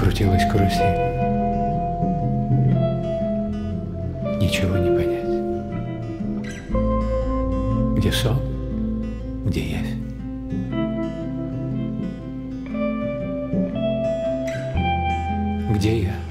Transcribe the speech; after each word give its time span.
закрутилась 0.00 0.44
карусель. 0.50 0.96
Ничего 4.40 4.78
не 4.78 4.90
понять. 4.96 5.26
Где 7.98 8.10
сон, 8.10 8.38
где 9.44 9.60
явь. 9.60 9.94
Где 15.76 16.02
я? 16.04 16.29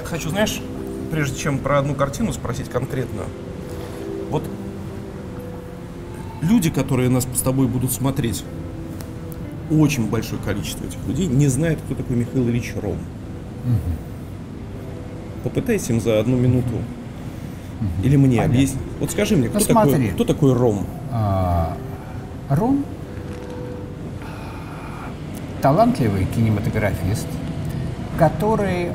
Я 0.00 0.06
хочу, 0.06 0.30
знаешь, 0.30 0.60
прежде 1.10 1.38
чем 1.38 1.58
про 1.58 1.78
одну 1.78 1.94
картину 1.94 2.32
спросить 2.32 2.68
конкретно, 2.68 3.22
вот 4.30 4.42
люди, 6.42 6.70
которые 6.70 7.08
нас 7.08 7.26
с 7.34 7.40
тобой 7.40 7.66
будут 7.68 7.92
смотреть, 7.92 8.44
очень 9.70 10.08
большое 10.08 10.40
количество 10.42 10.84
этих 10.84 10.98
людей 11.06 11.26
не 11.26 11.48
знает, 11.48 11.78
кто 11.84 11.94
такой 11.94 12.16
Михаил 12.16 12.48
Ильич 12.48 12.74
Ром. 12.82 12.98
Попытайся 15.42 15.92
им 15.92 16.00
за 16.00 16.18
одну 16.20 16.36
минуту 16.36 16.74
или 18.02 18.16
мне 18.16 18.36
Понятно. 18.38 18.54
объяснить. 18.54 18.80
Вот 18.98 19.10
скажи 19.10 19.36
мне, 19.36 19.48
кто, 19.48 19.58
Ну, 19.58 19.64
такой, 19.64 19.82
смотри. 19.84 20.08
кто 20.08 20.24
такой 20.24 20.52
Ром? 20.54 20.86
А, 21.10 21.76
Ром 22.48 22.84
талантливый 25.60 26.26
кинематографист, 26.34 27.26
который 28.18 28.90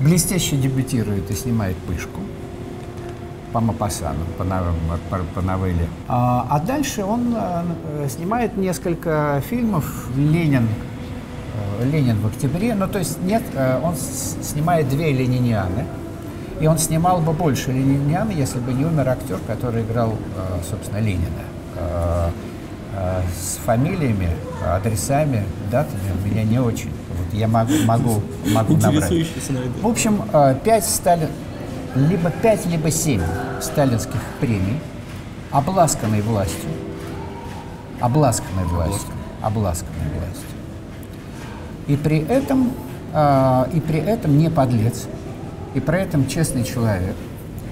блестяще 0.00 0.56
дебютирует 0.56 1.30
и 1.30 1.34
снимает 1.34 1.76
пышку 1.76 2.20
по 3.52 3.60
Мапасану, 3.60 4.20
по, 4.38 4.44
по, 4.44 5.22
по 5.34 5.40
новелле. 5.40 5.88
А, 6.08 6.46
а 6.48 6.60
дальше 6.60 7.04
он 7.04 7.34
э, 7.36 8.08
снимает 8.08 8.56
несколько 8.56 9.42
фильмов 9.48 10.08
«Ленин», 10.16 10.68
э, 11.80 11.84
«Ленин 11.90 12.20
в 12.20 12.26
октябре». 12.26 12.74
Ну, 12.74 12.86
то 12.86 12.98
есть 13.00 13.22
нет, 13.22 13.42
э, 13.54 13.80
он 13.82 13.94
снимает 13.96 14.88
две 14.88 15.12
«Ленинианы». 15.12 15.84
И 16.60 16.66
он 16.66 16.78
снимал 16.78 17.20
бы 17.20 17.32
больше 17.32 17.72
«Ленинианы», 17.72 18.32
если 18.32 18.60
бы 18.60 18.72
не 18.72 18.84
умер 18.84 19.08
актер, 19.08 19.38
который 19.46 19.82
играл, 19.82 20.10
э, 20.10 20.60
собственно, 20.70 21.00
Ленина. 21.00 21.44
Э, 21.74 22.28
э, 22.28 22.49
С 23.00 23.56
фамилиями, 23.64 24.28
адресами, 24.62 25.44
датами 25.70 26.12
у 26.22 26.28
меня 26.28 26.42
не 26.44 26.58
очень. 26.58 26.90
Вот 27.16 27.32
я 27.32 27.48
могу, 27.48 27.72
могу, 27.86 28.22
могу 28.52 28.76
набрать. 28.76 29.10
В 29.80 29.86
общем, 29.86 30.22
э, 30.32 30.54
пять 30.62 30.84
Сталин, 30.84 31.28
либо 31.94 32.30
пять, 32.30 32.66
либо 32.66 32.90
семь 32.90 33.22
сталинских 33.60 34.20
премий, 34.38 34.80
обласканной 35.50 36.20
властью, 36.20 36.68
обласканной 38.00 38.64
властью, 38.64 39.08
обласканной 39.40 40.10
властью. 40.18 40.48
И 41.86 41.96
при 41.96 42.18
этом, 42.18 42.72
э, 43.14 43.64
и 43.72 43.80
при 43.80 43.98
этом 43.98 44.36
не 44.36 44.50
подлец, 44.50 45.06
и 45.74 45.80
при 45.80 46.00
этом 46.00 46.26
честный 46.28 46.64
человек. 46.64 47.16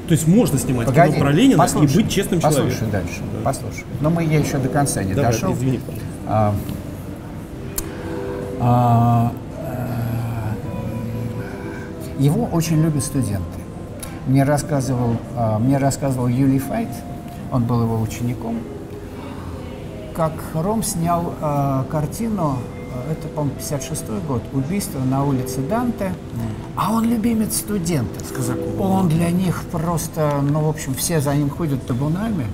То 0.09 0.15
есть 0.15 0.27
можно 0.27 0.59
снимать 0.59 0.87
Погоди, 0.87 1.13
кино 1.13 1.25
про 1.25 1.33
Ленина 1.33 1.59
послушай, 1.59 1.93
и 1.93 1.97
быть 1.97 2.11
честным 2.11 2.41
послушай 2.41 2.79
человеком. 2.79 2.91
дальше, 2.91 3.21
послушай. 3.45 3.85
Но 4.01 4.09
мы 4.09 4.25
я 4.25 4.39
еще 4.39 4.57
до 4.57 4.71
конца 4.71 5.03
не 5.03 5.13
Давай, 5.13 5.33
дошел. 5.33 5.53
извини, 5.53 5.79
пожалуйста. 5.79 6.07
А, 6.27 6.55
а, 8.61 9.33
э, 12.19 12.23
его 12.23 12.47
очень 12.47 12.81
любят 12.83 13.05
студенты. 13.05 13.43
Мне 14.27 14.45
рассказывал, 14.45 15.19
а, 15.37 15.59
мне 15.59 15.77
рассказывал 15.77 16.29
Юлий 16.29 16.59
Файт, 16.59 16.89
он 17.53 17.65
был 17.65 17.83
его 17.83 18.01
учеником, 18.01 18.57
как 20.15 20.33
Ром 20.55 20.83
снял 20.83 21.35
а, 21.43 21.85
картину, 21.91 22.57
а, 22.57 22.78
это, 23.11 23.29
по-моему, 23.29 23.57
56 23.57 24.09
год, 24.27 24.43
«Убийство 24.53 25.01
на 25.01 25.25
улице 25.25 25.61
Данте», 25.61 26.13
а 26.77 26.93
он 26.93 27.09
любимец 27.09 27.57
студентов. 27.57 28.23
Он 28.79 29.09
для 29.09 29.31
них 29.31 29.63
просто, 29.73 30.41
ну, 30.43 30.61
в 30.61 30.69
общем, 30.69 30.95
все 30.95 31.21
за 31.21 31.35
ним 31.35 31.51
ходят 31.51 31.87
табунами. 31.87 32.47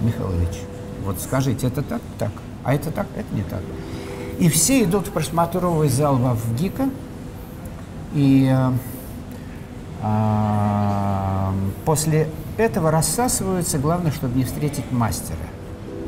Михаил 0.00 0.32
Ильич, 0.34 0.60
вот 1.04 1.20
скажите, 1.20 1.66
это 1.66 1.82
так? 1.82 2.02
Так. 2.18 2.32
А 2.64 2.74
это 2.74 2.90
так? 2.90 3.06
Это 3.16 3.34
не 3.34 3.42
так. 3.42 3.62
И 4.38 4.48
все 4.48 4.84
идут 4.84 5.08
в 5.08 5.12
просмотровый 5.12 5.88
зал 5.88 6.16
во 6.16 6.34
в 6.34 6.54
ГИКа, 6.56 6.90
и 8.14 8.50
э, 8.52 8.72
а, 10.02 11.54
после 11.84 12.28
этого 12.56 12.90
рассасываются, 12.90 13.78
главное, 13.78 14.12
чтобы 14.12 14.36
не 14.36 14.44
встретить 14.44 14.90
мастера. 14.92 15.36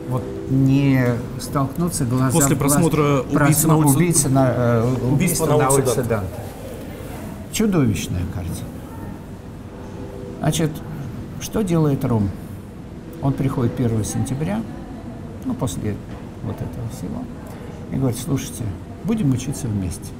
Вот 0.08 0.24
не 0.48 1.04
столкнуться 1.38 2.04
глаза 2.04 2.30
После 2.30 2.56
в 2.56 2.58
глаз. 2.58 2.72
просмотра 2.72 3.20
«Убийцы 3.30 3.68
на 3.68 3.76
улице- 3.76 3.96
«Убийца 3.96 4.28
на, 4.30 4.52
э, 4.54 4.94
убийство 5.12 5.46
на 5.46 5.68
улице 5.70 5.96
Данте». 5.96 6.08
Данте. 6.08 6.34
Чудовищная 7.52 8.22
картина. 8.34 8.56
Значит, 10.40 10.70
что 11.40 11.62
делает 11.62 12.04
Ром? 12.04 12.30
Он 13.20 13.32
приходит 13.32 13.74
1 13.76 14.04
сентября, 14.04 14.62
ну, 15.44 15.54
после 15.54 15.96
вот 16.44 16.56
этого 16.56 16.88
всего, 16.96 17.22
и 17.92 17.96
говорит, 17.96 18.18
слушайте, 18.18 18.64
будем 19.04 19.32
учиться 19.32 19.66
вместе. 19.66 20.12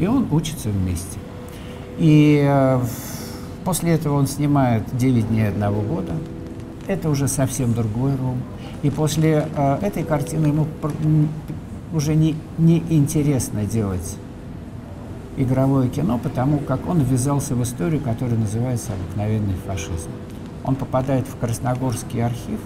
И 0.00 0.06
он 0.06 0.26
учится 0.32 0.68
вместе. 0.68 1.18
И 1.98 2.44
э, 2.46 2.80
после 3.64 3.92
этого 3.92 4.16
он 4.18 4.26
снимает 4.26 4.82
«9 4.92 5.28
дней 5.28 5.48
одного 5.48 5.80
года». 5.80 6.12
Это 6.88 7.08
уже 7.08 7.26
совсем 7.28 7.72
другой 7.72 8.14
Ром. 8.16 8.42
И 8.86 8.90
после 8.90 9.48
э, 9.52 9.78
этой 9.82 10.04
картины 10.04 10.46
ему 10.46 10.68
уже 11.92 12.14
не, 12.14 12.36
не 12.56 12.78
интересно 12.88 13.64
делать 13.64 14.16
игровое 15.36 15.88
кино, 15.88 16.20
потому 16.22 16.58
как 16.58 16.88
он 16.88 17.00
ввязался 17.00 17.56
в 17.56 17.62
историю, 17.64 18.00
которая 18.00 18.38
называется 18.38 18.92
«Обыкновенный 18.92 19.56
фашизм». 19.66 20.10
Он 20.62 20.76
попадает 20.76 21.26
в 21.26 21.36
Красногорский 21.36 22.24
архив. 22.24 22.60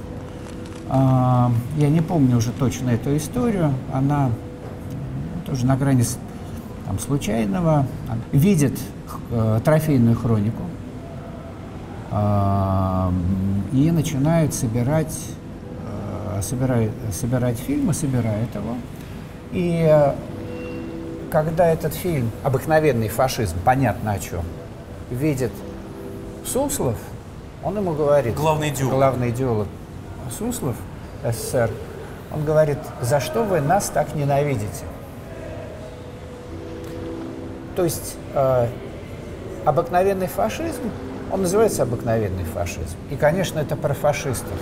А, 0.91 1.51
Я 1.79 1.89
не 1.89 2.03
помню 2.03 2.37
уже 2.37 2.51
точно 2.51 2.91
эту 2.91 3.17
историю. 3.17 3.73
Она 3.91 4.31
тоже 5.47 5.65
на 5.65 5.75
грани 5.75 6.05
там, 6.85 6.99
случайного. 6.99 7.87
Видит 8.31 8.79
э, 9.31 9.61
трофейную 9.65 10.17
хронику 10.17 10.65
а, 12.11 13.11
и 13.73 13.91
начинает 13.91 14.53
собирать, 14.53 15.17
э, 15.17 15.40
собирает, 16.43 16.91
собирать 17.13 17.59
фильмы, 17.59 17.95
собирает 17.95 18.55
его. 18.55 18.77
И 19.53 19.87
э, 19.89 20.15
когда 21.31 21.69
этот 21.69 21.95
фильм 21.95 22.31
«Обыкновенный 22.43 23.09
фашизм», 23.09 23.57
понятно 23.65 24.13
о 24.13 24.19
чем, 24.19 24.43
видит 25.11 25.53
Суслов, 26.45 26.97
он 27.63 27.77
ему 27.77 27.93
говорит... 27.93 28.35
Главный 28.35 28.71
идеолог. 28.71 28.95
Главный 28.95 29.31
идеолог 29.31 29.69
Суслов, 30.37 30.77
СССР, 31.25 31.71
он 32.33 32.45
говорит, 32.45 32.79
за 33.01 33.21
что 33.21 33.43
вы 33.43 33.61
нас 33.61 33.89
так 33.89 34.15
ненавидите? 34.15 34.85
То 37.77 37.85
есть 37.85 38.17
э, 38.35 38.69
обыкновенный 39.65 40.27
фашизм, 40.27 40.91
он 41.33 41.43
называется 41.43 41.83
обыкновенный 41.83 42.45
фашизм. 42.45 42.97
И, 43.11 43.17
конечно, 43.17 43.59
это 43.59 43.77
про 43.77 43.95
фашистов. 43.95 44.59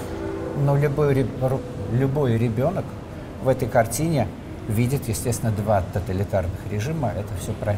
Но 0.65 0.77
любой, 0.77 1.27
любой 1.93 2.37
ребенок 2.39 2.85
в 3.43 3.49
этой 3.49 3.69
картине 3.69 4.29
видит, 4.69 5.09
естественно, 5.09 5.53
два 5.53 5.83
тоталитарных 5.93 6.59
режима. 6.71 7.11
Это 7.11 7.29
все 7.41 7.53
про, 7.53 7.77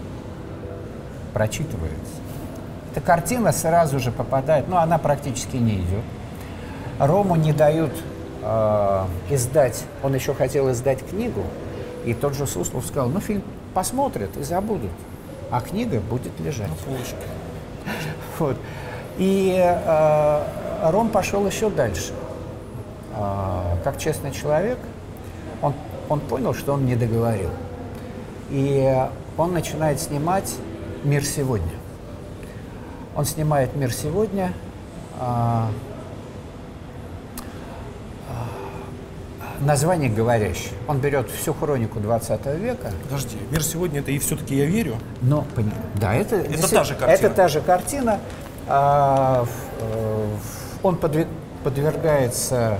прочитывается. 1.32 2.14
Эта 2.92 3.00
картина 3.00 3.52
сразу 3.52 4.00
же 4.00 4.10
попадает, 4.10 4.68
ну, 4.68 4.76
она 4.76 4.98
практически 4.98 5.56
не 5.56 5.76
идет. 5.76 6.02
Рому 6.98 7.36
не 7.36 7.52
дают 7.52 7.92
э, 8.42 9.04
издать, 9.30 9.84
он 10.02 10.14
еще 10.14 10.34
хотел 10.34 10.70
издать 10.72 11.06
книгу, 11.08 11.44
и 12.04 12.14
тот 12.14 12.34
же 12.34 12.46
Суслов 12.46 12.84
сказал, 12.84 13.08
ну, 13.08 13.20
фильм 13.20 13.42
посмотрят 13.74 14.36
и 14.36 14.42
забудут, 14.42 14.90
а 15.50 15.60
книга 15.60 16.00
будет 16.00 16.38
лежать. 16.40 16.68
Вот. 18.38 18.56
И 19.18 19.54
э, 19.54 20.42
Ром 20.90 21.10
пошел 21.10 21.46
еще 21.46 21.68
дальше. 21.68 22.12
Э, 23.20 23.76
как 23.84 23.98
честный 23.98 24.32
человек, 24.32 24.78
он 25.62 25.74
он 26.10 26.18
понял, 26.18 26.52
что 26.54 26.74
он 26.74 26.86
не 26.86 26.96
договорил. 26.96 27.50
И 28.50 29.06
он 29.38 29.52
начинает 29.52 30.00
снимать 30.00 30.52
«Мир 31.04 31.24
сегодня». 31.24 31.70
Он 33.14 33.24
снимает 33.24 33.76
«Мир 33.76 33.92
сегодня», 33.92 34.52
а, 35.20 35.70
а, 38.28 39.64
название 39.64 40.10
говорящее. 40.10 40.72
Он 40.88 40.98
берет 40.98 41.30
всю 41.30 41.54
хронику 41.54 42.00
20 42.00 42.56
века. 42.56 42.90
Подожди, 43.04 43.36
мир 43.52 43.62
сегодня 43.62 44.00
это 44.00 44.10
и 44.10 44.18
все-таки 44.18 44.56
я 44.56 44.66
верю. 44.66 44.96
Но, 45.22 45.44
пони- 45.54 45.70
да, 45.94 46.14
это, 46.14 46.36
Это 46.36 46.68
та 46.68 46.82
же 46.82 46.94
картина. 46.94 47.26
Это 47.26 47.30
та 47.30 47.48
же 47.48 47.60
картина. 47.60 48.18
А, 48.66 49.46
э, 49.78 50.26
он 50.82 50.96
подве- 50.96 51.28
подвергается 51.62 52.78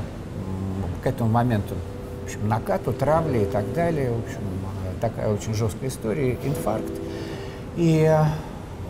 к 1.02 1.06
этому 1.06 1.31
моменту 1.31 1.75
в 2.20 2.25
общем, 2.25 2.49
накату, 2.49 2.93
травле 2.93 3.43
и 3.43 3.47
так 3.47 3.73
далее. 3.73 4.11
В 4.11 4.19
общем, 4.20 4.41
э, 4.85 5.00
такая 5.00 5.32
очень 5.32 5.55
жесткая 5.55 5.88
история, 5.88 6.38
инфаркт. 6.44 6.93
И 7.76 8.02
э, 8.02 8.25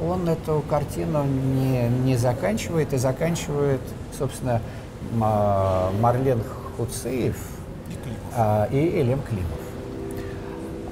он 0.06 0.28
эту 0.28 0.62
картину 0.68 1.24
не, 1.24 1.88
не 1.88 2.16
заканчивает 2.16 2.92
и 2.92 2.96
заканчивает, 2.96 3.80
собственно, 4.16 4.60
а, 5.20 5.90
Марлен 6.00 6.42
Хуцеев 6.76 7.36
а, 8.36 8.68
и 8.70 8.76
Элем 8.76 9.20
Климов. 9.22 9.60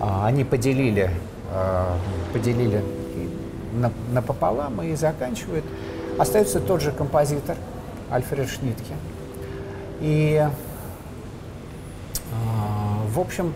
А, 0.00 0.26
Они 0.26 0.44
поделили, 0.44 1.10
а, 1.52 1.96
поделили 2.32 2.82
напополам 4.12 4.82
и 4.82 4.94
заканчивают. 4.94 5.64
Остается 6.18 6.60
тот 6.60 6.82
же 6.82 6.90
композитор 6.90 7.56
Альфред 8.10 8.48
Шнитке. 8.48 8.94
И, 10.00 10.36
а, 10.36 10.50
в 12.32 13.18
общем, 13.20 13.54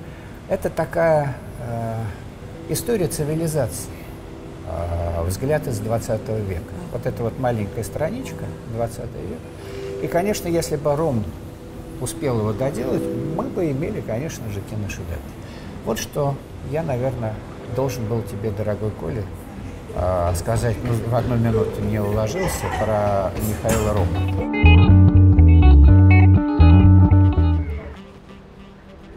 это 0.49 0.71
такая 0.71 1.37
а, 1.61 2.05
история 2.69 3.07
цивилизации, 3.07 3.91
а, 4.69 5.25
взгляд 5.25 5.67
из 5.67 5.79
20 5.79 6.21
века. 6.49 6.63
Вот 6.93 7.07
это 7.07 7.23
вот 7.23 7.39
маленькая 7.39 7.85
страничка, 7.85 8.45
20 8.75 8.99
век. 8.99 10.03
И, 10.03 10.07
конечно, 10.09 10.49
если 10.49 10.77
бы 10.77 10.97
Ром 10.97 11.25
успел 12.01 12.41
его 12.41 12.53
доделать, 12.53 13.03
мы 13.37 13.45
бы 13.45 13.71
имели, 13.71 14.01
конечно 14.01 14.51
же, 14.51 14.61
киношедевр. 14.61 15.21
Вот 15.85 15.99
что 15.99 16.35
я, 16.71 16.83
наверное, 16.83 17.35
должен 17.77 18.05
был 18.07 18.23
тебе, 18.23 18.51
дорогой 18.51 18.91
Коля, 18.91 19.23
а, 19.95 20.35
сказать, 20.35 20.77
ну, 20.83 20.93
в 21.11 21.15
одну 21.15 21.37
минуту 21.37 21.81
не 21.83 22.01
уложился 22.01 22.67
про 22.81 23.31
Михаила 23.49 23.93
Рома. 23.93 24.72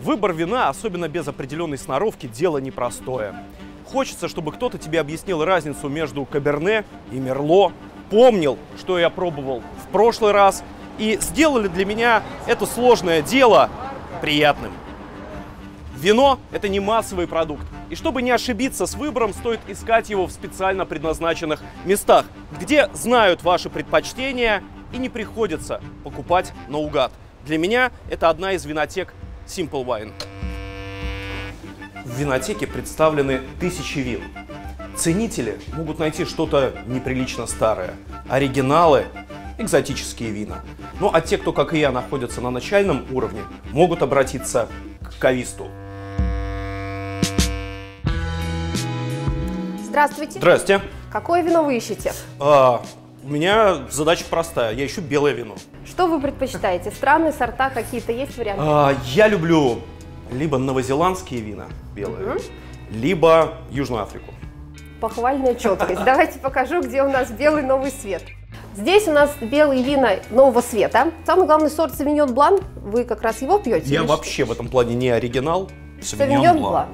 Выбор 0.06 0.34
вина, 0.34 0.69
особенно 0.69 1.07
без 1.07 1.28
определенной 1.28 1.80
сноровки, 1.80 2.28
дело 2.28 2.60
непростое. 2.60 3.34
Хочется, 3.86 4.28
чтобы 4.28 4.52
кто-то 4.52 4.78
тебе 4.78 5.00
объяснил 5.00 5.44
разницу 5.44 5.90
между 5.90 6.25
Каберне 6.25 6.86
и 7.12 7.16
Мерло, 7.16 7.72
помнил, 8.12 8.60
что 8.78 9.00
я 9.00 9.10
пробовал 9.10 9.63
в 9.84 9.92
прошлый 9.92 10.31
раз, 10.31 10.63
и 11.00 11.18
сделали 11.19 11.68
для 11.68 11.86
меня 11.86 12.22
это 12.46 12.68
сложное 12.68 13.24
дело 13.24 13.72
приятным. 14.22 14.74
Вино– 15.98 16.38
это 16.51 16.69
не 16.69 16.80
массовый 16.80 17.28
продукт. 17.28 17.66
И 17.90 17.96
чтобы 17.96 18.22
не 18.22 18.30
ошибиться 18.30 18.86
с 18.86 18.94
выбором, 18.94 19.34
стоит 19.34 19.60
искать 19.68 20.12
его 20.12 20.28
в 20.28 20.31
специально 20.31 20.86
предназначенных 20.86 21.63
местах, 21.84 22.28
где 22.60 22.92
знают 22.94 23.42
ваши 23.42 23.72
предпочтения 23.72 24.62
и 24.94 24.98
не 24.98 25.10
приходится 25.10 25.81
покупать 26.04 26.54
наугад. 26.68 27.12
Для 27.44 27.58
меня 27.58 27.92
это 28.08 28.30
одна 28.30 28.51
из 28.51 28.66
винотек 28.66 29.16
Simple 29.46 29.86
Wine. 29.86 30.12
В 32.04 32.20
винотеке 32.20 32.68
представлены 32.68 33.42
тысячи 33.60 34.00
вин. 34.00 34.22
Ценители 34.96 35.60
могут 35.76 36.00
найти 36.00 36.26
что-то 36.26 36.74
неприлично 36.88 37.48
старое, 37.48 37.96
оригиналы– 38.30 39.06
экзотические 39.58 40.32
вина. 40.32 40.62
Ну 41.00 41.10
а 41.14 41.22
те, 41.22 41.38
кто, 41.38 41.54
как 41.54 41.74
и 41.74 41.80
я, 41.80 41.92
находятся 41.92 42.42
на 42.42 42.50
начальном 42.50 43.06
уровне, 43.12 43.42
могут 43.72 44.02
обратиться 44.02 44.68
к 45.02 45.20
кависту. 45.20 45.68
Здравствуйте. 49.84 50.40
Здрасте. 50.40 50.82
Какое 51.12 51.42
вино 51.42 51.64
вы 51.64 51.78
ищете? 51.78 52.14
А, 52.40 52.82
у 53.24 53.30
меня 53.30 53.86
задача 53.90 54.26
простая. 54.30 54.74
Я 54.74 54.86
ищу 54.86 55.02
белое 55.02 55.34
вино. 55.34 55.56
Что 55.86 56.08
вы 56.08 56.20
предпочитаете? 56.20 56.92
Странные 56.92 57.32
сорта 57.32 57.70
какие-то 57.70 58.12
есть 58.12 58.38
варианты? 58.38 58.64
А, 58.66 58.96
я 59.06 59.28
люблю 59.28 59.80
либо 60.32 60.58
новозеландские 60.58 61.42
вина 61.42 61.66
белые, 61.96 62.38
либо 62.90 63.54
Южную 63.70 64.04
Африку. 64.04 64.34
Похвальная 65.00 65.56
четкость. 65.56 66.04
Давайте 66.04 66.40
покажу, 66.40 66.82
где 66.82 67.04
у 67.04 67.10
нас 67.10 67.30
белый 67.30 67.64
новый 67.64 67.92
свет. 67.92 68.24
Здесь 68.76 69.08
у 69.08 69.12
нас 69.12 69.32
белые 69.40 69.84
вина 69.84 70.16
нового 70.32 70.62
света. 70.62 71.12
Самый 71.26 71.46
главный 71.46 71.70
сорт 71.70 71.94
Савиньон 71.94 72.34
Блан. 72.34 72.60
Вы 72.76 73.06
как 73.06 73.22
раз 73.22 73.42
его 73.42 73.60
пьете? 73.60 73.86
Я 73.94 74.04
вообще 74.04 74.44
в 74.44 74.52
этом 74.52 74.68
плане 74.68 74.96
не 74.96 75.10
оригинал. 75.10 75.70
что? 76.02 76.18
Савиньон 76.18 76.42
Савиньон 76.44 76.58
Блан. 76.58 76.72
Блан. 76.72 76.88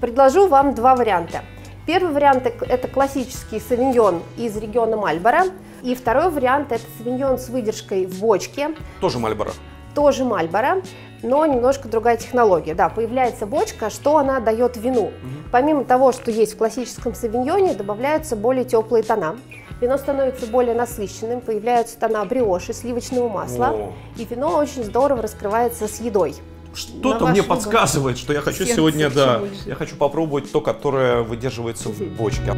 Предложу 0.00 0.48
вам 0.48 0.74
два 0.74 0.96
варианта. 0.96 1.42
Первый 1.86 2.12
вариант– 2.12 2.46
это 2.68 2.88
классический 2.88 3.58
савиньон 3.60 4.22
из 4.36 4.56
региона 4.56 4.96
Мальборо. 4.96 5.44
И 5.82 5.94
второй 5.94 6.30
вариант– 6.30 6.68
это 6.72 6.84
савиньон 6.98 7.38
с 7.38 7.48
выдержкой 7.48 8.06
в 8.06 8.20
бочке. 8.20 8.70
Тоже 9.00 9.18
Мальборо. 9.18 9.50
тоже 9.94 10.24
Мальборо, 10.24 10.82
но 11.22 11.44
немножко 11.46 11.88
другая 11.88 12.16
технология. 12.16 12.74
Да, 12.74 12.88
появляется 12.90 13.46
бочка, 13.46 13.90
что 13.90 14.18
она 14.18 14.40
дает 14.40 14.76
вину. 14.76 15.10
Помимо 15.50 15.84
того, 15.84 16.12
что 16.12 16.30
есть 16.30 16.54
в 16.54 16.58
классическом 16.58 17.14
савиньоне, 17.14 17.74
добавляются 17.74 18.36
более 18.36 18.64
теплые 18.64 19.02
тона. 19.02 19.36
Вино 19.80 19.96
становится 19.96 20.46
более 20.46 20.74
насыщенным, 20.74 21.40
появляются 21.40 21.98
тона 21.98 22.24
бриоши, 22.26 22.74
сливочного 22.74 23.28
масла, 23.30 23.70
О. 23.70 23.92
и 24.16 24.24
вино 24.26 24.56
очень 24.58 24.84
здорово 24.84 25.22
раскрывается 25.22 25.88
с 25.88 26.00
едой. 26.00 26.34
Что-то 26.74 27.26
мне 27.26 27.42
подсказывает, 27.42 28.18
что 28.18 28.32
я 28.32 28.40
хочу 28.40 28.64
сегодня, 28.64 29.10
да, 29.10 29.38
лежит. 29.38 29.66
я 29.66 29.74
хочу 29.74 29.96
попробовать 29.96 30.50
то, 30.50 30.60
которое 30.60 31.22
выдерживается 31.22 31.88
в 31.88 32.00
бочке. 32.00 32.54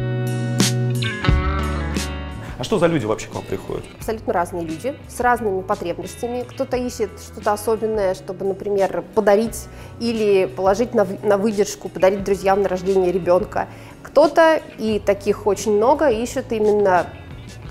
А 2.59 2.63
что 2.63 2.77
за 2.79 2.87
люди 2.87 3.05
вообще 3.05 3.27
к 3.27 3.35
вам 3.35 3.43
приходят? 3.43 3.83
Абсолютно 3.97 4.31
разные 4.31 4.63
люди 4.63 4.95
с 5.09 5.19
разными 5.19 5.61
потребностями. 5.61 6.45
Кто-то 6.47 6.77
ищет 6.77 7.09
что-то 7.19 7.51
особенное, 7.51 8.13
чтобы, 8.13 8.45
например, 8.45 9.03
подарить 9.15 9.65
или 9.99 10.45
положить 10.45 10.93
на, 10.93 11.05
на 11.23 11.37
выдержку, 11.37 11.89
подарить 11.89 12.23
друзьям 12.23 12.61
на 12.61 12.69
рождение 12.69 13.11
ребенка. 13.11 13.67
Кто-то, 14.03 14.61
и 14.77 14.99
таких 14.99 15.47
очень 15.47 15.73
много, 15.73 16.09
ищет 16.09 16.53
именно 16.53 17.07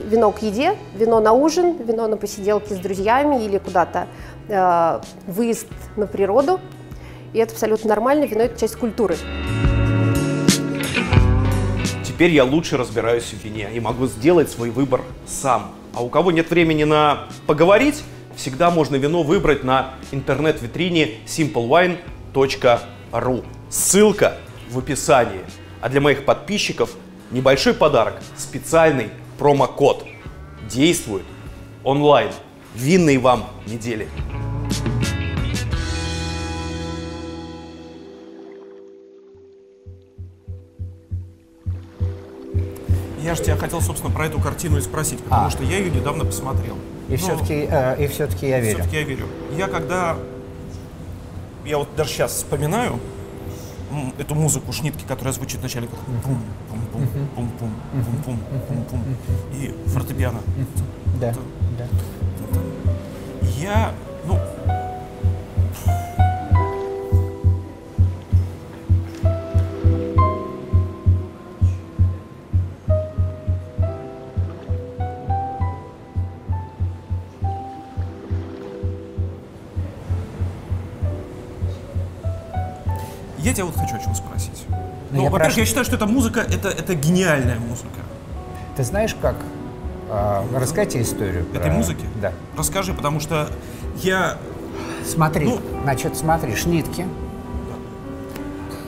вино 0.00 0.30
к 0.32 0.42
еде, 0.42 0.76
вино 0.94 1.20
на 1.20 1.32
ужин, 1.32 1.76
вино 1.76 2.08
на 2.08 2.16
посиделки 2.16 2.72
с 2.72 2.78
друзьями 2.78 3.44
или 3.44 3.58
куда-то 3.58 4.08
э, 4.48 5.00
выезд 5.26 5.68
на 5.96 6.06
природу. 6.06 6.60
И 7.32 7.38
это 7.38 7.52
абсолютно 7.52 7.88
нормально, 7.88 8.24
вино– 8.24 8.42
это 8.44 8.60
часть 8.60 8.76
культуры. 8.76 9.16
Теперь 12.04 12.30
я 12.30 12.44
лучше 12.44 12.76
разбираюсь 12.76 13.24
в 13.24 13.42
вине 13.42 13.70
и 13.72 13.80
могу 13.80 14.06
сделать 14.06 14.50
свой 14.50 14.70
выбор 14.70 15.02
сам. 15.26 15.72
А 15.94 16.02
у 16.02 16.08
кого 16.08 16.30
нет 16.30 16.50
времени 16.50 16.84
на 16.84 17.26
поговорить, 17.46 18.02
всегда 18.36 18.70
можно 18.70 18.96
вино 18.96 19.22
выбрать 19.22 19.64
на 19.64 19.94
интернет-витрине 20.10 21.18
simplewine.ru. 21.26 23.44
Ссылка 23.70 24.36
в 24.70 24.78
описании. 24.78 25.40
А 25.80 25.88
для 25.88 26.00
моих 26.00 26.24
подписчиков 26.24 26.90
небольшой 27.30 27.74
подарок, 27.74 28.14
специальный 28.36 29.08
промокод. 29.38 30.04
Действует 30.70 31.24
онлайн. 31.82 32.30
Винной 32.74 33.18
вам 33.18 33.44
недели. 33.66 34.08
Я 43.22 43.34
же 43.36 43.42
тебя 43.44 43.56
хотел, 43.56 43.80
собственно, 43.80 44.12
про 44.12 44.26
эту 44.26 44.40
картину 44.40 44.78
и 44.78 44.80
спросить, 44.80 45.20
потому 45.20 45.46
А. 45.46 45.50
что 45.50 45.62
я 45.62 45.78
ее 45.78 45.90
недавно 45.90 46.24
посмотрел. 46.24 46.76
И 47.08 47.16
все-таки, 47.16 47.68
и 48.02 48.06
все-таки 48.08 48.48
я 48.48 48.60
верю. 48.60 48.78
Все-таки 48.78 48.96
я 48.96 49.02
верю. 49.04 49.26
Я 49.56 49.68
когда... 49.68 50.16
Я 51.64 51.78
вот 51.78 51.88
даже 51.96 52.10
сейчас 52.10 52.32
вспоминаю 52.32 52.98
эту 54.18 54.34
музыку 54.34 54.72
шнитки, 54.72 55.04
которая 55.06 55.32
звучит 55.34 55.60
вначале 55.60 55.88
как 55.88 55.98
бум 56.24 56.38
бум 56.70 56.80
бум 56.92 57.08
бум 57.36 57.50
бум 57.58 57.72
бум 57.94 58.08
бум 58.24 58.38
бум 58.68 58.84
бум 58.90 59.04
и 59.54 59.74
фортепиано. 59.88 60.40
Да, 61.20 61.34
да. 61.78 61.86
Я, 63.58 63.92
ну, 64.26 64.38
Я 83.52 83.56
тебя 83.56 83.66
вот 83.66 83.76
хочу 83.76 83.96
о 83.96 83.98
чем 83.98 84.14
спросить. 84.14 84.64
Ну, 84.70 84.76
Ну, 85.10 85.16
я 85.24 85.30
во-первых, 85.30 85.42
прошу- 85.42 85.60
я 85.60 85.66
считаю, 85.66 85.84
что 85.84 85.96
эта 85.96 86.06
музыка 86.06 86.40
это, 86.40 86.68
это 86.70 86.94
гениальная 86.94 87.58
музыка. 87.58 88.00
Ты 88.78 88.82
знаешь, 88.82 89.14
как? 89.20 89.36
А, 90.08 90.42
рассказать 90.54 90.88
тебе 90.94 91.02
историю. 91.02 91.42
Этой 91.52 91.60
про- 91.60 91.70
музыки? 91.72 92.06
Да. 92.22 92.32
Расскажи, 92.56 92.94
потому 92.94 93.20
что 93.20 93.50
я. 93.96 94.38
Смотри, 95.06 95.44
Ну- 95.44 95.60
значит, 95.82 96.16
смотри, 96.16 96.56
шнитки. 96.56 97.04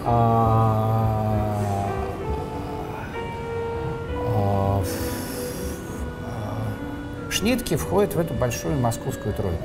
А, 0.07 1.59
а, 4.17 4.83
а, 6.27 7.31
Шнитки 7.31 7.77
входят 7.77 8.15
в 8.15 8.19
эту 8.19 8.33
большую 8.33 8.81
московскую 8.81 9.35
тройку. 9.35 9.63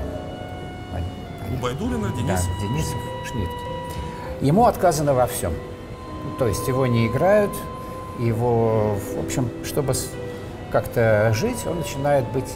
У? 1.58 1.62
Байдулина, 1.62 2.08
Да, 2.10 2.16
Денис. 2.16 2.42
Денисов, 2.60 2.98
Шнитки. 3.26 3.59
Ему 4.40 4.66
отказано 4.66 5.12
во 5.12 5.26
всем. 5.26 5.52
То 6.38 6.46
есть 6.46 6.66
его 6.66 6.86
не 6.86 7.06
играют, 7.06 7.50
его, 8.18 8.96
в 9.16 9.24
общем, 9.24 9.50
чтобы 9.64 9.94
как-то 10.70 11.32
жить, 11.34 11.58
он 11.66 11.78
начинает 11.78 12.26
быть, 12.32 12.52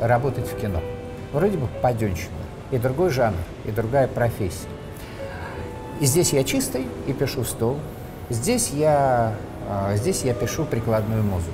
работать 0.00 0.46
в 0.46 0.56
кино. 0.58 0.80
Вроде 1.32 1.56
бы 1.56 1.68
паденщина. 1.80 2.30
И 2.70 2.78
другой 2.78 3.10
жанр, 3.10 3.36
и 3.64 3.70
другая 3.70 4.08
профессия. 4.08 4.68
И 6.00 6.06
здесь 6.06 6.32
я 6.32 6.42
чистый 6.44 6.86
и 7.06 7.12
пишу 7.12 7.44
стол. 7.44 7.78
Здесь 8.28 8.70
я, 8.70 9.34
а, 9.68 9.94
здесь 9.96 10.22
я 10.22 10.34
пишу 10.34 10.64
прикладную 10.64 11.22
музыку. 11.22 11.52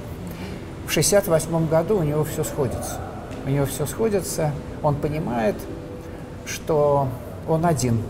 В 0.86 0.92
68 0.92 1.68
году 1.68 1.98
у 1.98 2.02
него 2.02 2.24
все 2.24 2.44
сходится. 2.44 2.96
У 3.44 3.50
него 3.50 3.66
все 3.66 3.84
сходится. 3.84 4.52
Он 4.82 4.94
понимает, 4.94 5.56
что 6.46 7.08
он 7.46 7.66
один. 7.66 8.02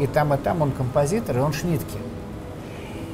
И 0.00 0.06
там, 0.06 0.34
и 0.34 0.36
там 0.36 0.62
он 0.62 0.72
композитор, 0.72 1.38
и 1.38 1.40
он 1.40 1.52
шнитки. 1.52 1.98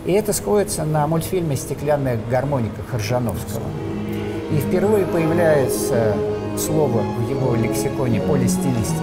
И 0.05 0.13
это 0.13 0.33
сходится 0.33 0.85
на 0.85 1.07
мультфильме 1.07 1.57
«Стеклянная 1.57 2.19
гармоника» 2.29 2.83
Хоржановского. 2.91 3.63
И 4.51 4.57
впервые 4.57 5.07
появляется 5.07 6.15
слово 6.59 7.03
в 7.03 7.31
его 7.31 7.55
лексиконе 7.55 8.21
«полистилистика». 8.21 9.03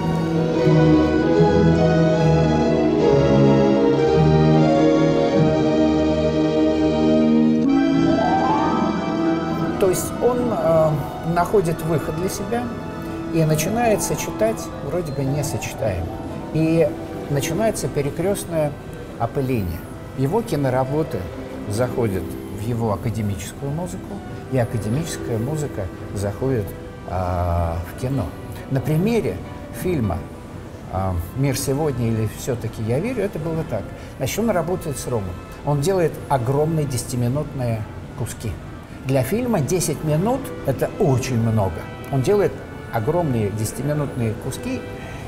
То 9.79 9.89
есть 9.89 10.11
он 10.21 10.37
э, 10.51 10.89
находит 11.33 11.81
выход 11.83 12.15
для 12.17 12.29
себя 12.29 12.63
и 13.33 13.43
начинает 13.45 14.03
сочетать 14.03 14.61
вроде 14.85 15.11
бы 15.13 15.23
несочетаемо. 15.23 16.05
И 16.53 16.87
начинается 17.29 17.87
перекрестное 17.87 18.71
опыление. 19.19 19.79
Его 20.17 20.41
киноработы 20.41 21.19
заходят 21.69 22.23
в 22.59 22.67
его 22.67 22.93
академическую 22.93 23.71
музыку, 23.71 24.15
и 24.51 24.57
академическая 24.57 25.37
музыка 25.37 25.85
заходит 26.15 26.65
а, 27.07 27.77
в 27.91 28.01
кино. 28.01 28.25
На 28.71 28.81
примере 28.81 29.37
фильма 29.81 30.17
а, 30.91 31.15
«Мир 31.37 31.57
сегодня» 31.57 32.07
или 32.07 32.29
«Все-таки 32.37 32.81
я 32.83 32.99
верю» 32.99 33.23
это 33.23 33.39
было 33.39 33.63
так. 33.69 33.83
Значит, 34.17 34.39
он 34.39 34.49
работает 34.49 34.97
с 34.97 35.07
Ромом. 35.07 35.29
Он 35.65 35.81
делает 35.81 36.13
огромные 36.29 36.85
десятиминутные 36.85 37.83
куски. 38.17 38.51
Для 39.05 39.23
фильма 39.23 39.61
10 39.61 40.03
минут– 40.03 40.41
это 40.65 40.89
очень 40.99 41.39
много. 41.39 41.75
Он 42.11 42.21
делает 42.21 42.51
огромные 42.91 43.49
десятиминутные 43.51 44.33
куски 44.43 44.81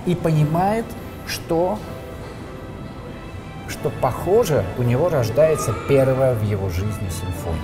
и 0.05 0.15
понимает, 0.15 0.85
что, 1.31 1.79
что 3.67 3.89
похоже, 4.01 4.63
у 4.77 4.83
него 4.83 5.09
рождается 5.09 5.73
первая 5.87 6.35
в 6.35 6.43
его 6.43 6.69
жизни 6.69 7.09
симфония. 7.09 7.61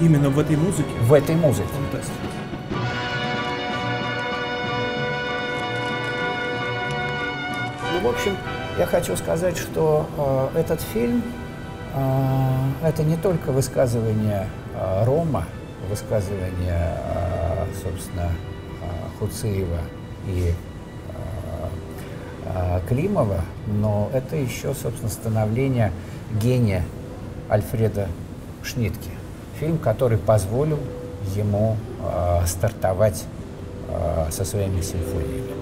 Именно 0.00 0.30
в 0.30 0.38
этой 0.38 0.56
музыке. 0.56 0.88
В 1.02 1.12
этой 1.12 1.34
музыке. 1.36 1.68
Фантастика. 1.68 2.14
Ну, 7.92 8.08
в 8.08 8.14
общем, 8.14 8.36
я 8.78 8.86
хочу 8.86 9.14
сказать, 9.16 9.58
что 9.58 10.08
э, 10.54 10.60
этот 10.60 10.80
фильм 10.80 11.22
э, 11.94 12.86
это 12.86 13.02
не 13.02 13.16
только 13.16 13.52
высказывание 13.52 14.46
э, 14.74 15.04
Рома, 15.04 15.44
высказывание, 15.90 16.96
э, 16.96 17.66
собственно, 17.82 18.30
э, 18.80 19.18
Хуцеева 19.18 19.80
и 20.26 20.54
Климова, 22.88 23.40
но 23.66 24.10
это 24.12 24.36
еще, 24.36 24.74
собственно, 24.74 25.10
становление 25.10 25.92
гения 26.40 26.84
Альфреда 27.50 28.08
Шнитке. 28.62 29.10
Фильм, 29.58 29.78
который 29.78 30.18
позволил 30.18 30.78
ему 31.36 31.76
э, 32.00 32.46
стартовать 32.46 33.24
э, 33.88 34.30
со 34.30 34.44
своими 34.44 34.80
симфониями. 34.80 35.60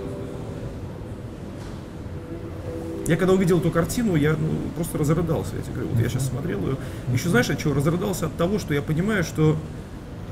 Я 3.09 3.17
когда 3.17 3.33
увидел 3.33 3.59
эту 3.59 3.71
картину, 3.71 4.17
я 4.17 4.33
ну, 4.33 4.51
просто 4.77 4.99
разрыдался. 4.99 5.57
Я 5.57 5.63
тебе 5.63 5.73
говорю, 5.77 5.89
вот 5.89 5.99
я 5.99 6.11
сейчас 6.11 6.27
смотрел 6.29 6.61
ее. 6.61 6.77
Еще 7.11 7.31
знаешь, 7.31 7.49
от 7.49 7.59
чего? 7.59 7.73
Разрыдался 7.73 8.27
от 8.27 8.37
того, 8.37 8.59
что 8.59 8.75
я 8.75 8.83
понимаю, 8.83 9.25
что 9.25 9.57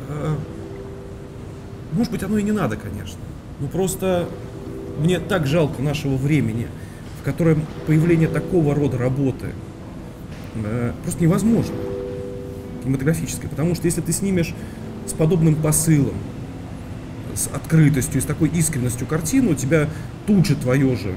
э, 0.09 0.35
может 1.93 2.12
быть 2.12 2.23
оно 2.23 2.37
и 2.37 2.43
не 2.43 2.52
надо, 2.52 2.76
конечно. 2.76 3.19
Но 3.61 3.69
просто 3.69 4.28
мне 4.98 5.20
так 5.20 5.46
жалко 5.46 5.82
нашего 5.82 6.16
времени, 6.16 6.68
в 7.20 7.24
котором 7.24 7.64
появление 7.86 8.28
такого 8.28 8.74
рода 8.74 8.98
работы 8.98 9.48
э, 10.54 10.92
просто 11.02 11.22
невозможно 11.22 11.74
кинематографической. 12.82 13.48
Потому 13.50 13.74
что 13.74 13.86
если 13.86 14.00
ты 14.00 14.12
снимешь 14.12 14.54
с 15.06 15.12
подобным 15.12 15.56
посылом, 15.56 16.14
с 17.34 17.48
открытостью, 17.48 18.22
с 18.22 18.24
такой 18.24 18.48
искренностью 18.48 19.06
картину, 19.06 19.52
у 19.52 19.54
тебя 19.54 19.88
тут 20.26 20.46
же 20.46 20.56
твое 20.56 20.96
же 20.96 21.14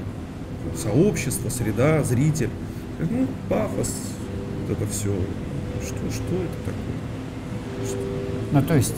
сообщество, 0.76 1.48
среда, 1.48 2.02
зритель. 2.04 2.50
Ну, 2.98 3.26
пафос, 3.48 3.94
вот 4.68 4.76
это 4.76 4.86
все. 4.90 5.14
Что, 5.82 5.96
что 6.10 6.34
это 6.34 6.58
такое? 6.66 7.86
Что? 7.86 7.98
Ну, 8.52 8.62
то 8.62 8.76
есть, 8.76 8.94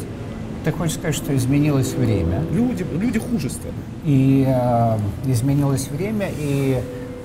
ты 0.64 0.73
хочешь 0.73 0.95
сказать, 0.95 1.14
что 1.14 1.35
изменилось 1.37 1.92
время, 1.95 2.42
Люди, 2.52 2.87
люди 2.92 3.19
хуже 3.19 3.50
стали. 3.50 3.75
и 4.04 4.45
э, 4.47 4.99
изменилось 5.31 5.88
время, 5.88 6.28
и 6.38 6.81